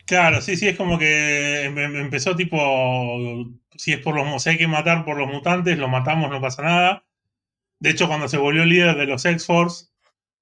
[0.05, 2.57] claro sí sí es como que em- em- empezó tipo
[3.75, 6.61] si es por los si hay que matar por los mutantes lo matamos no pasa
[6.63, 7.05] nada
[7.79, 9.87] de hecho cuando se volvió líder de los X Force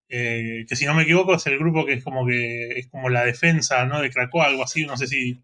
[0.10, 3.10] eh, que si no me equivoco es el grupo que es como que es como
[3.10, 5.42] la defensa no de Krakoa algo así no sé si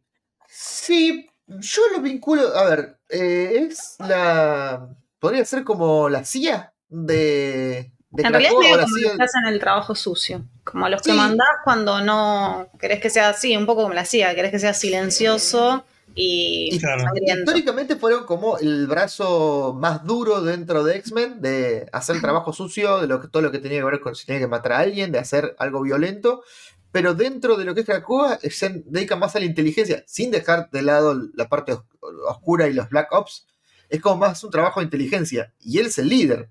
[0.50, 2.56] Sí, yo lo vinculo.
[2.58, 4.90] A ver, eh, es la.
[5.20, 7.92] Podría ser como la CIA de.
[8.10, 10.44] de En realidad es como que hacen el trabajo sucio.
[10.64, 14.36] Como los que mandás cuando no querés que sea así, un poco como la CIA,
[14.36, 15.86] querés que sea silencioso
[16.16, 17.02] y Claro.
[17.02, 17.42] sangriento.
[17.52, 23.00] Históricamente fueron como el brazo más duro dentro de X-Men, de hacer el trabajo sucio,
[23.00, 24.80] de lo que, todo lo que tenía que ver con si tenía que matar a
[24.80, 26.44] alguien, de hacer algo violento,
[26.92, 30.70] pero dentro de lo que es Krakoa se dedican más a la inteligencia, sin dejar
[30.72, 31.84] de lado la parte os-
[32.28, 33.46] oscura y los Black Ops.
[33.90, 36.50] Es como más un trabajo de inteligencia, y él es el líder.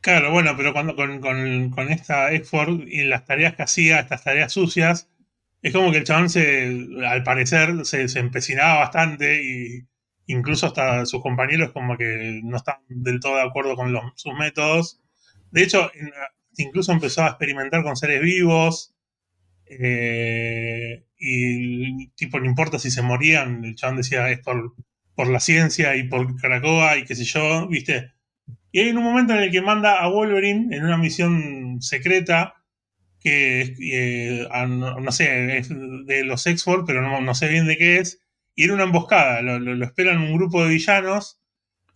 [0.00, 4.24] Claro, bueno, pero cuando con, con, con esta Export y las tareas que hacía, estas
[4.24, 5.10] tareas sucias,
[5.62, 9.86] es como que el chabón se, al parecer, se, se empecinaba bastante y
[10.26, 14.32] incluso hasta sus compañeros como que no estaban del todo de acuerdo con los, sus
[14.38, 15.00] métodos.
[15.50, 15.90] De hecho,
[16.56, 18.94] incluso empezó a experimentar con seres vivos
[19.66, 24.74] eh, y tipo, no importa si se morían, el chabón decía es por,
[25.14, 28.12] por la ciencia y por Caracoa y qué sé yo, ¿viste?
[28.72, 32.54] Y hay un momento en el que manda a Wolverine en una misión secreta
[33.20, 38.22] que eh, no, sé, es de los X-Force, pero no, sé bien de qué es.
[38.54, 41.40] Y era una emboscada, lo, esperan un grupo de villanos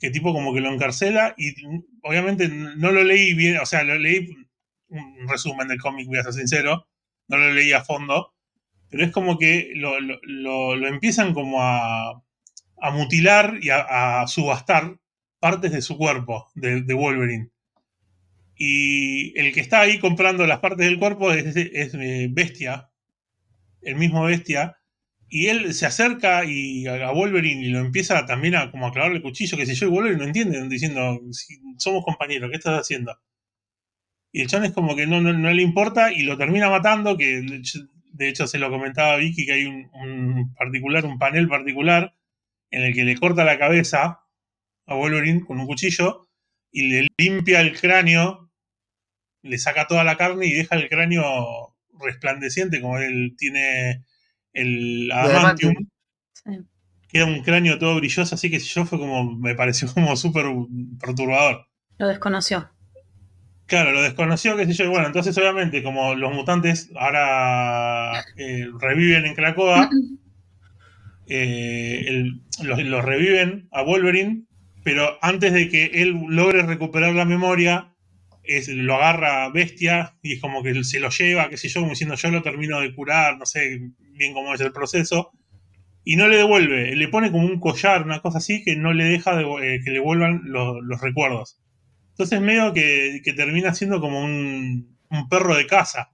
[0.01, 1.55] que tipo como que lo encarcela y
[2.03, 4.29] obviamente no lo leí bien, o sea, lo leí
[4.89, 6.89] un resumen del cómic, voy a ser sincero,
[7.29, 8.35] no lo leí a fondo,
[8.91, 12.23] pero es como que lo, lo- empiezan como a,
[12.81, 14.97] a mutilar y a subastar
[15.45, 17.51] partes de su cuerpo, de, Wolverine.
[18.57, 22.89] Y el que está ahí comprando las partes del cuerpo es, eh, Bestia,
[23.83, 24.79] el mismo Bestia,
[25.29, 29.19] y él se acerca y a, Wolverine y lo empieza también a como a clavarle
[29.19, 31.21] el cuchillo, que sé yo, y Wolverine no entiende, diciendo,
[31.77, 33.15] somos compañeros, ¿qué estás haciendo?
[34.33, 37.43] Y el chabón es como que no, no, le importa y lo termina matando, que
[38.15, 42.15] de hecho, se lo comentaba Vicky que hay un particular, un panel particular
[42.71, 44.24] en el que le corta la cabeza
[44.87, 46.29] a Wolverine con un cuchillo
[46.71, 48.51] y le limpia el cráneo,
[49.43, 54.05] le saca toda la carne y deja el cráneo resplandeciente, como él tiene
[54.53, 55.75] el adamantium.
[56.33, 56.51] Sí.
[57.09, 60.47] Queda un cráneo todo brilloso, así que yo fue como, me pareció como súper
[61.01, 61.67] perturbador.
[61.99, 62.71] Lo desconoció.
[63.67, 64.91] Claro, lo desconoció, qué sé yo.
[64.91, 69.89] Bueno, entonces obviamente como los mutantes ahora eh, reviven en Krakoa,
[71.29, 72.25] eh,
[72.63, 74.45] los reviven a Wolverine,
[74.85, 77.95] pero antes de que él logre recuperar la memoria,
[78.45, 81.93] es, lo agarra Bestia y es como que se lo lleva, qué sé yo, como
[81.93, 83.81] diciendo yo lo termino de curar, no sé
[84.13, 85.33] bien cómo es el proceso,
[86.05, 89.05] y no le devuelve, le pone como un collar, una cosa así, que no le
[89.05, 89.45] deja de-
[89.77, 91.59] eh, que le vuelvan los- recuerdos.
[92.11, 94.95] Entonces medio que, termina siendo como un,
[95.31, 96.11] perro de casa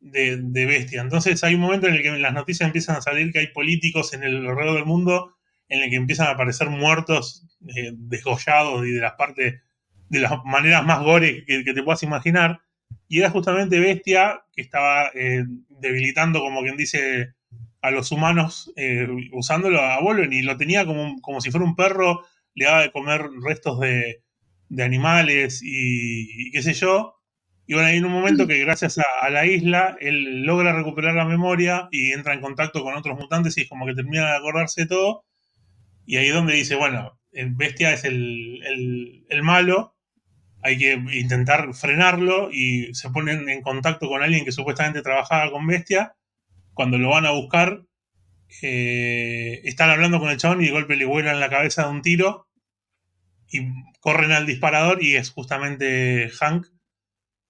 [0.00, 0.36] de,
[0.66, 1.02] bestia.
[1.02, 4.14] Entonces hay un momento en el que las noticias empiezan a salir que hay políticos
[4.14, 5.33] en el alrededor del mundo
[5.68, 7.46] en el que empiezan a aparecer muertos,
[7.76, 9.60] eh, desgollados y de las partes,
[10.08, 12.60] de las maneras más gore que, que te puedas imaginar.
[13.08, 17.34] Y era justamente Bestia que estaba eh, debilitando, como quien dice,
[17.82, 21.76] a los humanos eh, usándolo a Wolverine y lo tenía como, como si fuera un
[21.76, 22.22] perro,
[22.54, 24.22] le daba de comer restos de,
[24.68, 27.16] de animales y, y qué sé yo.
[27.66, 31.24] Y bueno, hay un momento que gracias a, a la isla, él logra recuperar la
[31.24, 34.82] memoria y entra en contacto con otros mutantes y es como que termina de acordarse
[34.82, 35.24] de todo.
[36.06, 39.96] Y ahí es donde dice, bueno, bestia es el, el- el malo,
[40.62, 45.66] hay que intentar frenarlo y se ponen en contacto con alguien que supuestamente trabajaba con
[45.66, 46.16] bestia.
[46.74, 47.82] Cuando lo van a buscar,
[48.62, 52.02] eh, están hablando con el chabón y de golpe le vuelan la cabeza de un
[52.02, 52.48] tiro
[53.50, 53.60] y
[54.00, 56.66] corren al disparador y es justamente Hank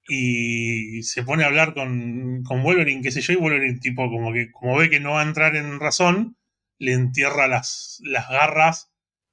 [0.09, 4.33] y se pone a hablar con, con Wolverine, qué sé yo, y Wolverine tipo como
[4.33, 6.37] que como ve que no va a entrar en razón,
[6.79, 8.93] le entierra las, las garras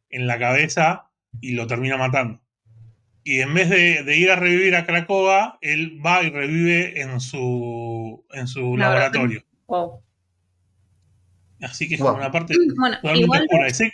[0.10, 2.42] en la cabeza y lo termina matando.
[3.24, 7.20] Y en vez de, de ir a revivir a Krakoa, él va y revive en
[7.20, 9.44] su, en su Laboratorio.
[9.44, 9.46] laboratorio.
[9.68, 10.04] Wow.
[11.62, 12.10] Así que es Wow.
[12.12, 13.70] como una parte Bueno, igual oscura.
[13.70, 13.92] Sé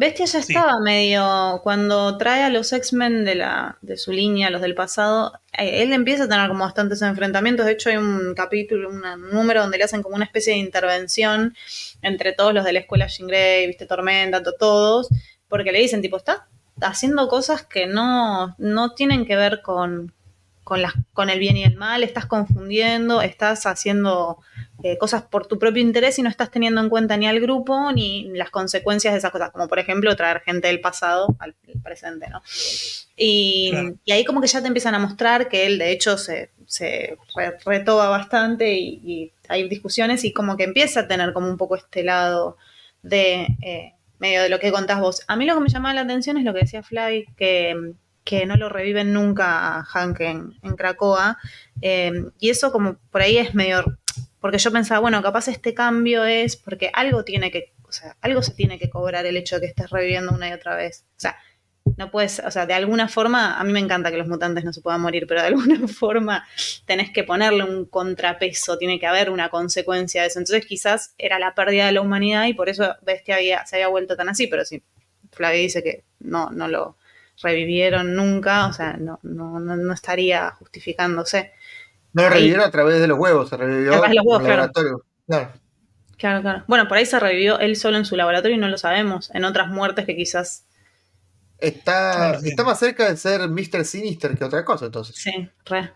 [0.00, 0.52] Bestia ya Sí.
[0.52, 1.60] estaba medio.
[1.64, 5.92] Cuando trae a los X-Men de, la, de su línea, los del pasado, eh, él
[5.92, 7.66] empieza a tener como bastantes enfrentamientos.
[7.66, 11.56] De hecho, hay un capítulo, un número donde le hacen como una especie de intervención
[12.00, 15.08] entre todos los de la escuela Jean Grey, viste, Tormenta, to- todos,
[15.48, 16.46] porque le dicen, tipo, está
[16.80, 20.14] haciendo cosas que no, no tienen que ver con,
[20.62, 24.38] con, las, con el bien y el mal, estás confundiendo, estás haciendo
[24.82, 27.90] eh, cosas por tu propio interés y no estás teniendo en cuenta ni al grupo
[27.92, 32.28] ni las consecuencias de esas cosas, como por ejemplo traer gente del pasado al presente,
[32.30, 32.42] ¿no?
[33.16, 33.94] Y, Claro.
[34.04, 37.16] y ahí como que ya te empiezan a mostrar que él de hecho se, se
[37.34, 41.56] re- retoba bastante y, y hay discusiones y como que empieza a tener como un
[41.56, 42.56] poco este lado
[43.02, 45.22] de eh, medio de lo que contás vos.
[45.26, 47.74] A mí lo que me llamaba la atención es lo que decía Fly, que,
[48.24, 51.38] que no lo reviven nunca a Hank en, en Krakoa.
[51.82, 53.84] eh, y eso como por ahí es medio
[54.40, 58.42] porque yo pensaba, bueno, capaz este cambio es porque algo tiene que, o sea, algo
[58.42, 61.04] se tiene que cobrar el hecho de que estés reviviendo una y otra vez.
[61.16, 61.36] O sea,
[61.96, 64.72] no puedes, o sea, de alguna forma, a mí me encanta que los mutantes no
[64.72, 66.46] se puedan morir, pero de alguna forma
[66.86, 70.38] tenés que ponerle un contrapeso, tiene que haber una consecuencia de eso.
[70.38, 73.88] Entonces quizás era la pérdida de la humanidad y por eso Bestia había, se había
[73.88, 74.82] vuelto tan así, pero sí,
[75.32, 76.96] Flavio dice que no, no lo,
[77.42, 81.52] revivieron nunca, o sea, no, no, no estaría justificándose.
[82.22, 84.24] No lo Ahí- revivieron a través de los huevos, se revivió A través de los
[84.26, 84.72] huevos, en el claro.
[84.72, 85.04] laboratorio.
[85.26, 85.52] Claro.
[86.16, 86.64] Claro, claro.
[86.66, 89.30] Bueno, por ahí se revivió él solo en su laboratorio y no lo sabemos.
[89.34, 90.66] En otras muertes que quizás.
[91.58, 92.48] Está, sí.
[92.50, 93.84] está más cerca de ser Mr.
[93.84, 95.16] Sinister que otra cosa, entonces.
[95.16, 95.30] Sí,
[95.64, 95.92] re.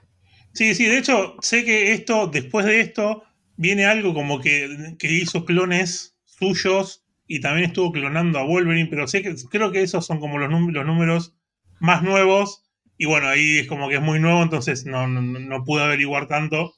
[0.52, 3.24] Sí, sí, de hecho, sé que esto, después de esto,
[3.56, 9.06] viene algo como que, que hizo clones suyos y también estuvo clonando a Wolverine, pero
[9.06, 11.34] sé que creo que esos son como los, los números
[11.80, 12.62] más nuevos.
[12.98, 16.26] Y bueno, ahí es como que es muy nuevo, entonces no, no, no pude averiguar
[16.28, 16.74] tanto.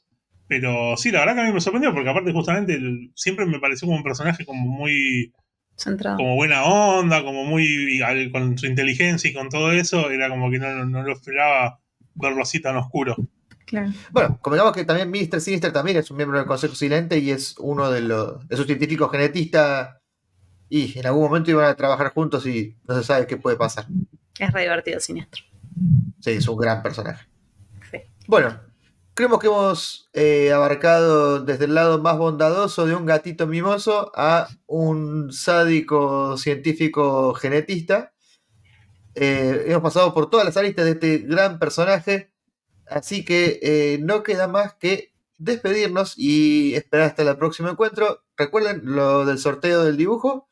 [0.46, 2.78] Pero sí, la verdad que a mí me sorprendió, porque aparte justamente
[3.14, 5.32] siempre me pareció como un personaje como muy
[5.76, 6.18] Centrado.
[6.18, 10.50] como buena onda, como muy al- con su inteligencia y con todo eso, era como
[10.50, 11.80] que no, no lo esperaba
[12.14, 13.16] verlo así tan oscuro.
[13.66, 13.90] Claro.
[14.12, 15.40] Bueno, convengamos que también Mr.
[15.40, 18.66] Sinister también es un miembro del Consejo Silente y es uno de los de sus
[18.66, 19.96] científicos genetistas.
[20.68, 23.86] Y en algún momento iban a trabajar juntos y no se sabe qué puede pasar.
[24.38, 25.42] Es re divertido, siniestro.
[26.20, 27.26] Sí, es un gran personaje.
[27.90, 27.98] Sí.
[28.26, 28.60] Bueno,
[29.14, 34.48] creemos que hemos eh, abarcado desde el lado más bondadoso de un gatito mimoso a
[34.66, 38.12] un sádico científico genetista.
[39.14, 42.32] Eh, hemos pasado por todas las aristas de este gran personaje,
[42.86, 48.24] así que eh, no queda más que despedirnos y esperar hasta el próximo encuentro.
[48.36, 50.48] Recuerden lo del sorteo del dibujo.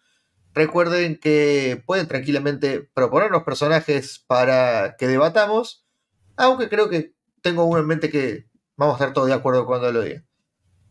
[0.54, 5.86] Recuerden que pueden tranquilamente proponernos personajes para que debatamos.
[6.36, 8.46] Aunque creo que tengo uno en mente que
[8.76, 10.24] vamos a estar todos de acuerdo cuando lo diga.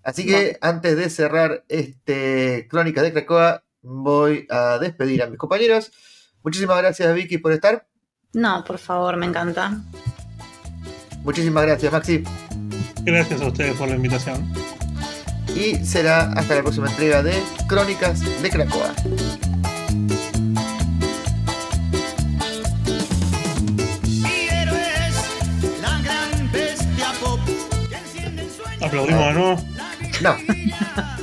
[0.03, 5.91] Así que antes de cerrar este Crónicas de Krakoa, voy a despedir a mis compañeros.
[6.43, 7.87] Muchísimas gracias Vicky por estar.
[8.33, 9.79] No, por favor, me encanta.
[11.23, 12.23] Muchísimas gracias Maxi.
[13.03, 14.51] Gracias a ustedes por la invitación.
[15.55, 17.33] Y será hasta la próxima entrega de
[17.67, 18.93] Crónicas de Krakoa.
[28.81, 29.63] Aplaudimos de nuevo.
[30.21, 30.35] No,